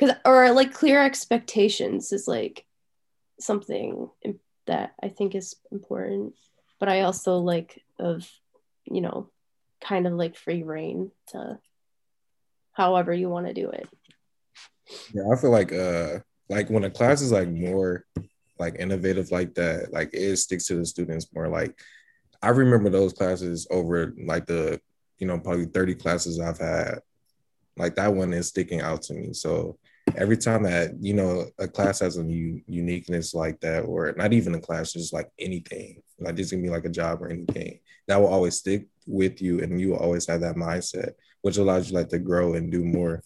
because 0.00 0.16
or 0.24 0.50
like 0.52 0.72
clear 0.72 1.04
expectations 1.04 2.12
is 2.12 2.26
like 2.26 2.64
something 3.38 4.08
that 4.66 4.94
i 5.02 5.08
think 5.08 5.34
is 5.34 5.56
important 5.70 6.34
but 6.78 6.88
i 6.88 7.02
also 7.02 7.36
like 7.36 7.82
of 7.98 8.28
you 8.84 9.00
know 9.00 9.28
kind 9.80 10.06
of 10.06 10.14
like 10.14 10.36
free 10.36 10.62
rein 10.62 11.10
to 11.28 11.58
however 12.72 13.12
you 13.12 13.28
want 13.28 13.46
to 13.46 13.52
do 13.52 13.68
it 13.70 13.88
yeah 15.14 15.22
i 15.32 15.36
feel 15.36 15.50
like 15.50 15.72
uh 15.72 16.18
like 16.48 16.68
when 16.70 16.84
a 16.84 16.90
class 16.90 17.20
is 17.20 17.32
like 17.32 17.48
more 17.48 18.04
like 18.58 18.76
innovative 18.78 19.30
like 19.30 19.54
that 19.54 19.92
like 19.92 20.10
it 20.12 20.36
sticks 20.36 20.66
to 20.66 20.74
the 20.74 20.84
students 20.84 21.26
more 21.34 21.48
like 21.48 21.78
I 22.42 22.48
remember 22.50 22.88
those 22.88 23.12
classes 23.12 23.66
over 23.70 24.14
like 24.24 24.46
the, 24.46 24.80
you 25.18 25.26
know, 25.26 25.38
probably 25.38 25.66
30 25.66 25.94
classes 25.96 26.40
I've 26.40 26.58
had. 26.58 27.00
Like 27.76 27.96
that 27.96 28.14
one 28.14 28.32
is 28.32 28.48
sticking 28.48 28.80
out 28.80 29.02
to 29.02 29.14
me. 29.14 29.32
So 29.32 29.78
every 30.16 30.36
time 30.36 30.62
that, 30.64 30.92
you 31.00 31.14
know, 31.14 31.46
a 31.58 31.68
class 31.68 32.00
has 32.00 32.16
a 32.16 32.22
new 32.22 32.60
uniqueness 32.66 33.34
like 33.34 33.60
that, 33.60 33.84
or 33.84 34.12
not 34.16 34.32
even 34.32 34.54
a 34.54 34.60
class, 34.60 34.92
just 34.92 35.12
like 35.12 35.28
anything, 35.38 36.02
like 36.18 36.36
this 36.36 36.50
can 36.50 36.62
be 36.62 36.68
like 36.68 36.84
a 36.84 36.90
job 36.90 37.22
or 37.22 37.28
anything, 37.28 37.80
that 38.08 38.20
will 38.20 38.28
always 38.28 38.56
stick 38.56 38.86
with 39.06 39.40
you 39.40 39.60
and 39.60 39.80
you 39.80 39.90
will 39.90 39.98
always 39.98 40.26
have 40.26 40.40
that 40.40 40.56
mindset, 40.56 41.12
which 41.42 41.56
allows 41.56 41.90
you 41.90 41.96
like 41.96 42.08
to 42.08 42.18
grow 42.18 42.54
and 42.54 42.70
do 42.70 42.84
more. 42.84 43.22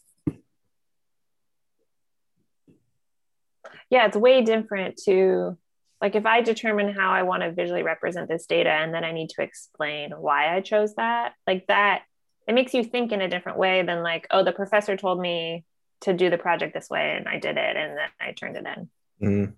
Yeah, 3.91 4.07
it's 4.07 4.17
way 4.17 4.43
different 4.43 4.99
to 5.05 5.57
like 6.01 6.17
if 6.17 6.27
I 6.27 6.43
determine 6.43 6.93
how 6.93 7.11
I 7.11 7.23
want 7.23 7.43
to 7.45 7.53
visually 7.53 7.83
represent 7.83 8.29
this 8.29 8.47
data 8.47 8.71
and 8.71 8.93
then 8.93 9.05
I 9.05 9.13
need 9.13 9.31
to 9.31 9.43
explain 9.43 10.11
why 10.11 10.55
I 10.55 10.61
chose 10.61 10.95
that, 10.97 11.33
like 11.47 11.67
that, 11.69 12.03
it 12.47 12.55
makes 12.55 12.75
you 12.75 12.85
think 12.85 13.13
in 13.13 13.23
a 13.23 13.29
different 13.29 13.59
way 13.59 13.83
than 13.83 14.03
like, 14.03 14.27
oh, 14.31 14.45
the 14.45 14.53
professor 14.53 14.97
told 14.97 15.19
me 15.19 15.65
to 16.05 16.15
do 16.15 16.31
the 16.31 16.39
project 16.39 16.75
this 16.75 16.89
way 16.89 17.15
and 17.17 17.29
I 17.29 17.39
did 17.39 17.57
it 17.57 17.77
and 17.77 17.97
then 17.97 18.09
I 18.21 18.33
turned 18.33 18.57
it 18.57 18.67
in. 18.67 18.89
Mm-hmm. 19.27 19.53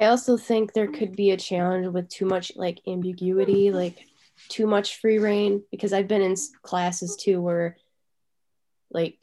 I 0.00 0.06
also 0.06 0.36
think 0.36 0.72
there 0.72 0.88
could 0.90 1.14
be 1.14 1.30
a 1.30 1.36
challenge 1.36 1.86
with 1.88 2.08
too 2.08 2.26
much 2.26 2.52
like 2.56 2.80
ambiguity, 2.86 3.70
like 3.70 4.06
too 4.48 4.66
much 4.66 4.96
free 5.00 5.18
rein, 5.18 5.62
because 5.70 5.92
I've 5.92 6.08
been 6.08 6.22
in 6.22 6.34
classes 6.62 7.16
too 7.16 7.40
where 7.40 7.76
like 8.90 9.18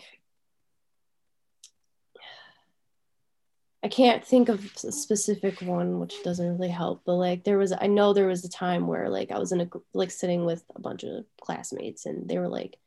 I 3.81 3.87
can't 3.87 4.23
think 4.25 4.49
of 4.49 4.63
a 4.83 4.91
specific 4.91 5.61
one, 5.61 5.99
which 5.99 6.21
doesn't 6.23 6.57
really 6.57 6.69
help. 6.69 7.01
But 7.05 7.15
like 7.15 7.43
there 7.43 7.57
was, 7.57 7.71
I 7.71 7.87
know 7.87 8.13
there 8.13 8.27
was 8.27 8.43
a 8.43 8.49
time 8.49 8.87
where 8.87 9.09
like 9.09 9.31
I 9.31 9.39
was 9.39 9.51
in 9.51 9.61
a 9.61 9.69
like 9.93 10.11
sitting 10.11 10.45
with 10.45 10.63
a 10.75 10.81
bunch 10.81 11.03
of 11.03 11.25
classmates, 11.41 12.05
and 12.05 12.29
they 12.29 12.37
were 12.37 12.49
like, 12.49 12.77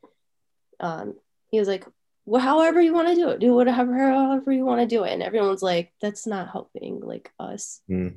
um, 0.83 1.15
he 1.49 1.59
was 1.59 1.67
like, 1.67 1.85
well, 2.25 2.41
however 2.41 2.81
you 2.81 2.93
want 2.93 3.07
to 3.07 3.15
do 3.15 3.29
it, 3.29 3.39
do 3.39 3.53
whatever, 3.55 3.97
however 3.97 4.51
you 4.51 4.65
want 4.65 4.81
to 4.81 4.87
do 4.87 5.03
it, 5.03 5.13
and 5.13 5.23
everyone's 5.23 5.63
like, 5.63 5.93
that's 6.01 6.27
not 6.27 6.49
helping 6.51 6.99
like 6.99 7.31
us, 7.39 7.81
mm. 7.89 8.15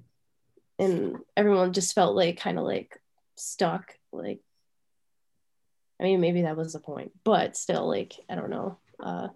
and 0.79 1.17
everyone 1.37 1.73
just 1.73 1.95
felt 1.95 2.17
like 2.17 2.41
kind 2.41 2.59
of 2.59 2.65
like 2.65 3.01
stuck, 3.37 3.95
like. 4.13 4.41
I 5.99 6.05
mean, 6.05 6.21
maybe 6.21 6.43
that 6.43 6.59
was 6.59 6.75
the 6.75 6.79
point, 6.79 7.13
but 7.25 7.57
still, 7.57 7.89
like, 7.89 8.13
I 8.29 8.35
don't 8.35 8.51
know. 8.51 8.77
Uh, 9.01 9.29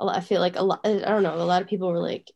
I 0.00 0.22
feel 0.22 0.40
like 0.40 0.56
a 0.56 0.62
lot. 0.62 0.80
I 0.84 0.90
don't 0.98 1.22
know. 1.22 1.36
A 1.36 1.46
lot 1.46 1.62
of 1.62 1.68
people 1.68 1.92
were 1.92 2.00
like, 2.00 2.32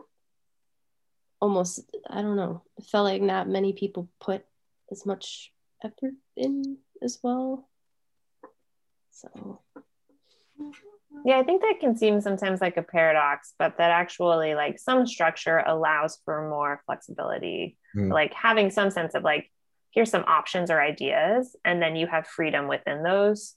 almost 1.41 1.81
I 2.09 2.23
don't 2.23 2.37
know. 2.37 2.63
It 2.77 2.85
felt 2.85 3.05
like 3.05 3.23
not 3.23 3.49
many 3.49 3.73
people 3.73 4.09
put 4.21 4.45
as 4.93 5.05
much 5.05 5.53
effort 5.85 6.15
in 6.37 6.79
as 7.03 7.19
well. 7.23 7.69
So 9.11 9.61
yeah, 11.25 11.39
I 11.39 11.43
think 11.43 11.63
that 11.63 11.81
can 11.81 11.97
seem 11.97 12.21
sometimes 12.21 12.61
like 12.61 12.77
a 12.77 12.83
paradox, 12.83 13.55
but 13.59 13.79
that 13.79 13.91
actually 13.91 14.55
like 14.55 14.79
some 14.79 15.07
structure 15.07 15.59
allows 15.67 16.19
for 16.25 16.49
more 16.49 16.83
flexibility. 16.87 17.77
Mm. 17.97 18.13
Like 18.13 18.35
having 18.35 18.71
some 18.71 18.91
sense 18.91 19.15
of 19.15 19.23
like 19.23 19.51
here's 19.91 20.11
some 20.11 20.25
options 20.27 20.71
or 20.71 20.81
ideas 20.81 21.57
and 21.65 21.83
then 21.83 21.97
you 21.97 22.07
have 22.07 22.27
freedom 22.27 22.69
within 22.69 23.03
those 23.03 23.55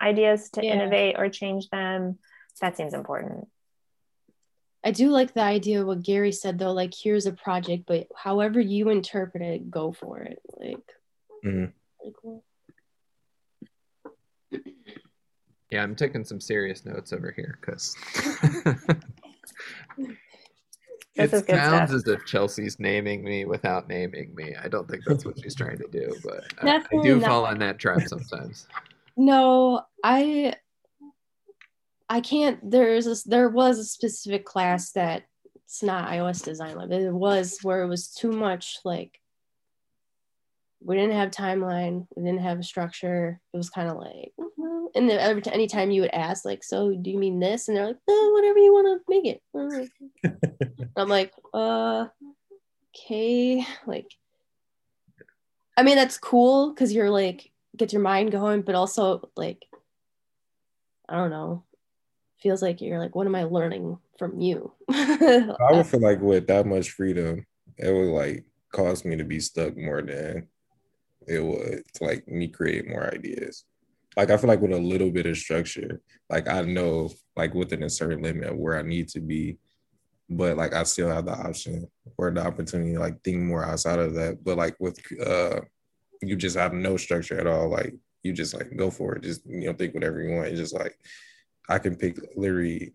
ideas 0.00 0.50
to 0.50 0.64
yeah. 0.64 0.74
innovate 0.74 1.16
or 1.18 1.28
change 1.28 1.68
them. 1.70 2.18
That 2.60 2.76
seems 2.76 2.94
important. 2.94 3.48
I 4.84 4.90
do 4.90 5.10
like 5.10 5.32
the 5.32 5.42
idea 5.42 5.80
of 5.80 5.86
what 5.86 6.02
Gary 6.02 6.32
said 6.32 6.58
though, 6.58 6.72
like 6.72 6.92
here's 6.94 7.26
a 7.26 7.32
project, 7.32 7.84
but 7.86 8.08
however 8.16 8.60
you 8.60 8.88
interpret 8.88 9.42
it, 9.42 9.70
go 9.70 9.92
for 9.92 10.18
it. 10.20 10.40
Like, 10.58 10.82
mm-hmm. 11.44 12.08
cool. 12.20 12.44
Yeah, 15.72 15.82
I'm 15.82 15.96
taking 15.96 16.22
some 16.22 16.38
serious 16.38 16.84
notes 16.84 17.14
over 17.14 17.32
here 17.34 17.58
because 17.58 17.96
it 21.14 21.30
sounds 21.30 21.46
stuff. 21.46 21.90
as 21.90 22.06
if 22.06 22.26
Chelsea's 22.26 22.78
naming 22.78 23.24
me 23.24 23.46
without 23.46 23.88
naming 23.88 24.34
me. 24.34 24.54
I 24.62 24.68
don't 24.68 24.86
think 24.86 25.02
that's 25.06 25.24
what 25.24 25.40
she's 25.40 25.54
trying 25.54 25.78
to 25.78 25.88
do, 25.88 26.14
but 26.22 26.44
I, 26.60 26.76
I 26.76 27.02
do 27.02 27.18
not. 27.18 27.26
fall 27.26 27.46
in 27.46 27.58
that 27.60 27.78
trap 27.78 28.02
sometimes. 28.02 28.66
No, 29.16 29.80
I 30.04 30.56
I 32.10 32.20
can't. 32.20 32.58
There's 32.70 33.06
a, 33.06 33.16
there 33.26 33.48
was 33.48 33.78
a 33.78 33.84
specific 33.84 34.44
class 34.44 34.92
that 34.92 35.22
it's 35.64 35.82
not 35.82 36.10
iOS 36.10 36.44
design 36.44 36.76
lab. 36.76 36.92
It 36.92 37.10
was 37.10 37.60
where 37.62 37.82
it 37.82 37.88
was 37.88 38.08
too 38.12 38.30
much 38.30 38.80
like 38.84 39.18
we 40.84 40.96
didn't 40.96 41.16
have 41.16 41.30
timeline, 41.30 42.06
we 42.14 42.24
didn't 42.24 42.42
have 42.42 42.58
a 42.58 42.62
structure. 42.62 43.40
It 43.54 43.56
was 43.56 43.70
kind 43.70 43.88
of 43.88 43.96
like. 43.96 44.34
And 44.94 45.08
then 45.08 45.18
every 45.18 45.42
t- 45.42 45.52
anytime 45.52 45.90
you 45.90 46.02
would 46.02 46.14
ask 46.14 46.44
like, 46.44 46.62
so 46.62 46.94
do 46.94 47.10
you 47.10 47.18
mean 47.18 47.40
this? 47.40 47.68
And 47.68 47.76
they're 47.76 47.88
like, 47.88 47.98
no, 48.08 48.30
whatever 48.32 48.58
you 48.58 48.72
want 48.72 49.02
to 49.06 49.08
make 49.08 49.26
it. 49.26 49.90
I'm 50.96 51.08
like, 51.08 51.32
uh, 51.54 52.06
okay, 52.94 53.64
like 53.86 54.06
I 55.76 55.82
mean, 55.82 55.96
that's 55.96 56.18
cool 56.18 56.72
because 56.72 56.92
you're 56.92 57.10
like 57.10 57.50
gets 57.76 57.92
your 57.92 58.02
mind 58.02 58.32
going, 58.32 58.62
but 58.62 58.74
also 58.74 59.28
like 59.36 59.64
I 61.08 61.16
don't 61.16 61.30
know, 61.30 61.64
feels 62.40 62.62
like 62.62 62.80
you're 62.80 62.98
like, 62.98 63.14
what 63.14 63.26
am 63.26 63.34
I 63.34 63.44
learning 63.44 63.98
from 64.18 64.40
you? 64.40 64.72
I 64.90 65.56
would 65.70 65.86
feel 65.88 66.00
like 66.00 66.20
with 66.20 66.46
that 66.48 66.66
much 66.66 66.90
freedom, 66.90 67.46
it 67.78 67.92
would 67.92 68.12
like 68.12 68.44
cause 68.72 69.04
me 69.04 69.16
to 69.16 69.24
be 69.24 69.40
stuck 69.40 69.76
more 69.76 70.02
than 70.02 70.48
it 71.26 71.42
would 71.42 71.82
to 71.94 72.04
like 72.04 72.26
me 72.28 72.48
create 72.48 72.88
more 72.88 73.12
ideas. 73.12 73.64
Like 74.16 74.30
I 74.30 74.36
feel 74.36 74.48
like 74.48 74.60
with 74.60 74.72
a 74.72 74.78
little 74.78 75.10
bit 75.10 75.26
of 75.26 75.36
structure, 75.36 76.00
like 76.28 76.48
I 76.48 76.62
know 76.62 77.10
like 77.36 77.54
within 77.54 77.82
a 77.82 77.90
certain 77.90 78.22
limit 78.22 78.50
of 78.50 78.56
where 78.56 78.78
I 78.78 78.82
need 78.82 79.08
to 79.08 79.20
be, 79.20 79.58
but 80.28 80.56
like 80.56 80.74
I 80.74 80.82
still 80.82 81.08
have 81.08 81.26
the 81.26 81.32
option 81.32 81.86
or 82.18 82.30
the 82.30 82.44
opportunity 82.46 82.92
to 82.94 83.00
like 83.00 83.22
think 83.22 83.38
more 83.38 83.64
outside 83.64 83.98
of 83.98 84.14
that. 84.14 84.44
But 84.44 84.58
like 84.58 84.76
with 84.78 84.98
uh 85.24 85.60
you 86.20 86.36
just 86.36 86.56
have 86.56 86.72
no 86.72 86.96
structure 86.96 87.38
at 87.38 87.46
all. 87.46 87.70
Like 87.70 87.94
you 88.22 88.32
just 88.32 88.54
like 88.54 88.76
go 88.76 88.90
for 88.90 89.16
it. 89.16 89.22
Just 89.22 89.42
you 89.46 89.66
know, 89.66 89.72
think 89.72 89.94
whatever 89.94 90.22
you 90.22 90.34
want. 90.34 90.48
It's 90.48 90.60
just 90.60 90.74
like 90.74 90.96
I 91.68 91.78
can 91.78 91.96
pick 91.96 92.18
literally 92.36 92.92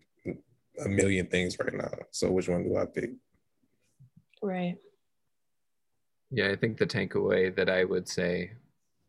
a 0.84 0.88
million 0.88 1.26
things 1.26 1.56
right 1.58 1.74
now. 1.74 1.90
So 2.10 2.30
which 2.30 2.48
one 2.48 2.64
do 2.64 2.76
I 2.76 2.86
pick? 2.86 3.10
Right. 4.42 4.76
Yeah, 6.30 6.50
I 6.50 6.56
think 6.56 6.78
the 6.78 6.86
takeaway 6.86 7.54
that 7.56 7.70
I 7.70 7.84
would 7.84 8.08
say, 8.08 8.52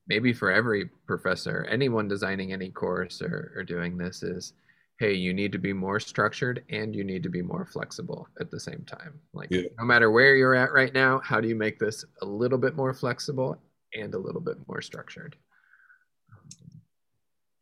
maybe 0.09 0.33
for 0.33 0.51
every 0.51 0.87
professor, 1.05 1.65
anyone 1.69 2.07
designing 2.07 2.51
any 2.51 2.69
course 2.71 3.21
or, 3.21 3.53
or 3.55 3.63
doing 3.63 3.95
this 3.97 4.23
is, 4.23 4.53
hey, 4.99 5.13
you 5.13 5.33
need 5.33 5.51
to 5.51 5.59
be 5.59 5.71
more 5.71 5.99
structured 5.99 6.65
and 6.69 6.93
you 6.95 7.03
need 7.03 7.23
to 7.23 7.29
be 7.29 7.41
more 7.43 7.65
flexible 7.65 8.27
at 8.41 8.51
the 8.51 8.59
same 8.59 8.83
time. 8.85 9.19
Like 9.33 9.49
Yeah. 9.51 9.69
no 9.77 9.85
matter 9.85 10.11
where 10.11 10.35
you're 10.35 10.55
at 10.55 10.73
right 10.73 10.93
now, 10.93 11.19
how 11.19 11.39
do 11.39 11.47
you 11.47 11.55
make 11.55 11.79
this 11.79 12.03
a 12.21 12.25
little 12.25 12.57
bit 12.57 12.75
more 12.75 12.93
flexible 12.93 13.61
and 13.93 14.13
a 14.13 14.17
little 14.19 14.41
bit 14.41 14.57
more 14.67 14.81
structured? 14.81 15.37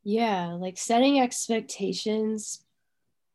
Yeah, 0.03 0.53
like 0.53 0.77
setting 0.77 1.19
expectations 1.19 2.63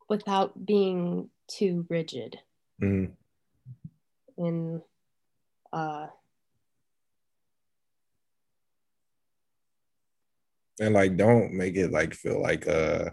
without 0.09 0.65
being 0.67 1.29
too 1.49 1.87
rigid 1.91 2.39
Mhm. 2.81 3.13
in 4.39 4.83
uh 5.73 6.07
And 10.83 10.95
like 10.95 11.17
don't 11.17 11.53
make 11.53 11.77
it 11.77 11.93
like 11.93 12.13
feel 12.13 12.43
like 12.43 12.67
uh 12.67 13.11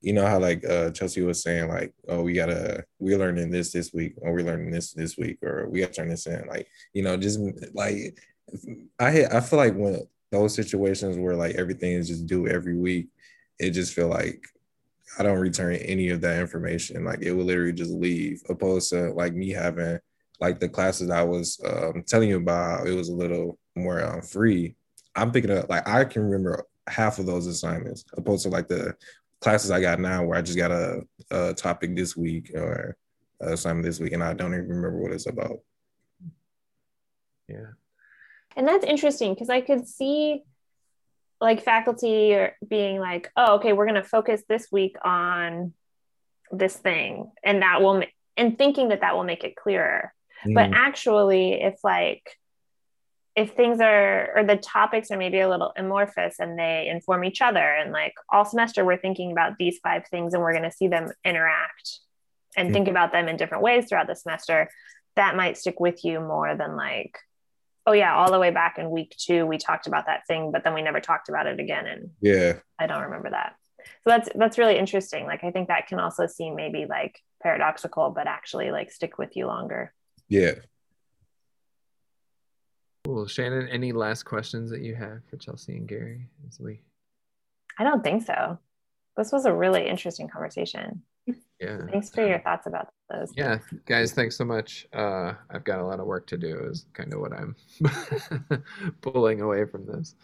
you 0.00 0.12
know 0.12 0.26
how 0.26 0.38
like 0.38 0.64
uh 0.64 0.90
Chelsea 0.90 1.22
was 1.22 1.42
saying 1.42 1.68
like 1.68 1.92
oh 2.08 2.22
we 2.22 2.32
gotta 2.32 2.84
we're 2.98 3.18
learning 3.18 3.50
this 3.50 3.72
this 3.72 3.92
week 3.92 4.14
or 4.22 4.32
we're 4.32 4.46
learning 4.46 4.70
this 4.70 4.92
this 4.92 5.18
week 5.18 5.38
or 5.42 5.68
we 5.68 5.80
gotta 5.80 5.92
turn 5.92 6.08
this 6.08 6.26
in 6.26 6.46
like 6.46 6.66
you 6.94 7.02
know 7.02 7.16
just 7.16 7.38
like 7.74 8.18
I 8.98 9.26
I 9.26 9.40
feel 9.40 9.58
like 9.58 9.74
when 9.74 10.00
those 10.30 10.54
situations 10.54 11.18
where 11.18 11.36
like 11.36 11.56
everything 11.56 11.92
is 11.92 12.08
just 12.08 12.26
due 12.26 12.48
every 12.48 12.76
week 12.76 13.08
it 13.58 13.72
just 13.72 13.92
feel 13.92 14.08
like 14.08 14.46
I 15.18 15.24
don't 15.24 15.38
return 15.38 15.74
any 15.74 16.08
of 16.08 16.22
that 16.22 16.40
information 16.40 17.04
like 17.04 17.20
it 17.20 17.32
will 17.32 17.44
literally 17.44 17.72
just 17.74 17.90
leave 17.90 18.40
opposed 18.48 18.88
to 18.90 19.12
like 19.12 19.34
me 19.34 19.50
having 19.50 19.98
like 20.40 20.60
the 20.60 20.68
classes 20.68 21.10
I 21.10 21.22
was 21.22 21.60
um, 21.66 22.04
telling 22.06 22.28
you 22.28 22.36
about 22.36 22.86
it 22.86 22.94
was 22.94 23.08
a 23.08 23.14
little 23.14 23.58
more 23.74 24.04
um, 24.04 24.22
free. 24.22 24.76
I'm 25.14 25.32
picking 25.32 25.50
up 25.50 25.68
like 25.68 25.86
I 25.88 26.04
can 26.04 26.22
remember 26.22 26.64
half 26.88 27.18
of 27.18 27.26
those 27.26 27.46
assignments 27.46 28.04
opposed 28.16 28.44
to 28.44 28.48
like 28.48 28.68
the 28.68 28.94
classes 29.40 29.70
I 29.70 29.80
got 29.80 30.00
now 30.00 30.24
where 30.24 30.36
I 30.38 30.42
just 30.42 30.58
got 30.58 30.70
a, 30.70 31.02
a 31.30 31.54
topic 31.54 31.94
this 31.94 32.16
week 32.16 32.50
or 32.54 32.96
a 33.40 33.52
assignment 33.52 33.86
this 33.86 34.00
week 34.00 34.12
and 34.12 34.22
I 34.22 34.34
don't 34.34 34.54
even 34.54 34.68
remember 34.68 34.98
what 34.98 35.12
it's 35.12 35.28
about. 35.28 35.58
Yeah. 37.48 37.72
And 38.56 38.66
that's 38.66 38.84
interesting 38.84 39.34
because 39.34 39.48
I 39.48 39.60
could 39.60 39.86
see 39.86 40.42
like 41.40 41.62
faculty 41.62 42.36
being 42.66 42.98
like, 42.98 43.30
oh, 43.36 43.56
okay, 43.56 43.72
we're 43.72 43.86
going 43.86 44.02
to 44.02 44.08
focus 44.08 44.42
this 44.48 44.68
week 44.72 44.96
on 45.04 45.72
this 46.50 46.74
thing. 46.74 47.30
And 47.44 47.62
that 47.62 47.80
will, 47.80 48.00
ma- 48.00 48.06
and 48.36 48.58
thinking 48.58 48.88
that 48.88 49.02
that 49.02 49.14
will 49.14 49.24
make 49.24 49.44
it 49.44 49.54
clearer. 49.54 50.12
But 50.44 50.70
Mm, 50.70 50.74
actually, 50.74 51.54
if 51.62 51.76
like, 51.82 52.22
if 53.42 53.48
things 53.52 53.78
are, 53.80 54.36
or 54.36 54.42
the 54.44 54.56
topics 54.56 55.10
are 55.12 55.16
maybe 55.24 55.40
a 55.40 55.48
little 55.48 55.72
amorphous 55.76 56.34
and 56.42 56.58
they 56.58 56.88
inform 56.94 57.24
each 57.24 57.40
other, 57.48 57.66
and 57.80 57.92
like 57.92 58.14
all 58.32 58.44
semester 58.44 58.84
we're 58.84 58.96
thinking 59.06 59.30
about 59.32 59.52
these 59.58 59.78
five 59.86 60.02
things 60.12 60.34
and 60.34 60.42
we're 60.42 60.56
going 60.58 60.70
to 60.70 60.78
see 60.80 60.88
them 60.88 61.06
interact 61.24 61.86
and 62.56 62.70
Mm. 62.70 62.72
think 62.74 62.88
about 62.88 63.12
them 63.12 63.28
in 63.28 63.36
different 63.36 63.62
ways 63.62 63.82
throughout 63.86 64.08
the 64.08 64.16
semester, 64.16 64.58
that 65.16 65.36
might 65.36 65.56
stick 65.58 65.78
with 65.78 66.04
you 66.04 66.18
more 66.20 66.56
than 66.56 66.76
like, 66.76 67.14
oh 67.86 67.92
yeah, 67.92 68.12
all 68.14 68.30
the 68.32 68.38
way 68.44 68.50
back 68.50 68.78
in 68.78 68.90
week 68.90 69.14
two, 69.16 69.46
we 69.46 69.56
talked 69.58 69.86
about 69.86 70.06
that 70.06 70.26
thing, 70.26 70.50
but 70.52 70.64
then 70.64 70.74
we 70.74 70.82
never 70.82 71.00
talked 71.00 71.28
about 71.28 71.46
it 71.46 71.60
again. 71.60 71.86
And 71.86 72.10
yeah, 72.20 72.54
I 72.78 72.86
don't 72.86 73.02
remember 73.04 73.30
that. 73.30 73.54
So 74.02 74.10
that's 74.12 74.28
that's 74.34 74.58
really 74.58 74.76
interesting. 74.76 75.24
Like 75.26 75.44
I 75.44 75.50
think 75.52 75.68
that 75.68 75.86
can 75.86 76.00
also 76.00 76.26
seem 76.26 76.56
maybe 76.56 76.86
like 76.86 77.14
paradoxical, 77.42 78.10
but 78.10 78.26
actually 78.26 78.70
like 78.72 78.90
stick 78.90 79.18
with 79.18 79.36
you 79.36 79.46
longer. 79.46 79.92
yeah. 80.28 80.54
Cool. 83.08 83.26
Shannon, 83.26 83.66
any 83.68 83.92
last 83.92 84.24
questions 84.24 84.68
that 84.68 84.82
you 84.82 84.94
have 84.94 85.22
for 85.30 85.38
Chelsea 85.38 85.72
and 85.72 85.88
Gary 85.88 86.28
as 86.46 86.60
we 86.60 86.78
I 87.78 87.84
don't 87.84 88.04
think 88.04 88.26
so. 88.26 88.58
This 89.16 89.32
was 89.32 89.46
a 89.46 89.54
really 89.54 89.88
interesting 89.88 90.28
conversation. 90.28 91.00
yeah. 91.58 91.78
Thanks 91.90 92.10
for 92.10 92.28
your 92.28 92.38
thoughts 92.40 92.66
about 92.66 92.88
those. 93.08 93.32
Yeah, 93.34 93.60
guys, 93.86 94.12
thanks 94.12 94.36
so 94.36 94.44
much. 94.44 94.86
Uh, 94.92 95.32
I've 95.48 95.64
got 95.64 95.80
a 95.80 95.86
lot 95.86 96.00
of 96.00 96.06
work 96.06 96.26
to 96.26 96.36
do, 96.36 96.68
is 96.70 96.84
kind 96.92 97.14
of 97.14 97.20
what 97.20 97.32
I'm 97.32 97.56
pulling 99.00 99.40
away 99.40 99.64
from 99.64 99.86
this. 99.86 100.14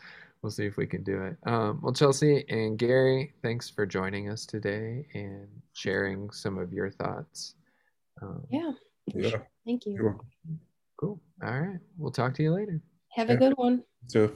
We'll 0.42 0.52
see 0.52 0.66
if 0.66 0.76
we 0.76 0.86
can 0.86 1.02
do 1.04 1.22
it. 1.22 1.38
Um, 1.46 1.80
well, 1.82 1.94
Chelsea 1.94 2.44
and 2.50 2.78
Gary, 2.78 3.32
thanks 3.40 3.70
for 3.70 3.86
joining 3.86 4.28
us 4.28 4.44
today 4.44 5.06
and 5.14 5.48
sharing 5.72 6.28
some 6.32 6.58
of 6.58 6.70
your 6.70 6.90
thoughts. 6.90 7.54
Um, 8.20 8.42
yeah. 8.50 8.72
Yeah. 9.06 9.38
Thank 9.64 9.86
you. 9.86 10.20
Sure. 11.40 11.48
Cool. 11.48 11.54
All 11.54 11.60
right. 11.60 11.80
We'll 11.98 12.10
talk 12.12 12.34
to 12.34 12.42
you 12.42 12.52
later. 12.52 12.80
Have 13.12 13.30
a 13.30 13.36
good 13.36 13.54
one. 13.56 13.84
So 14.08 14.32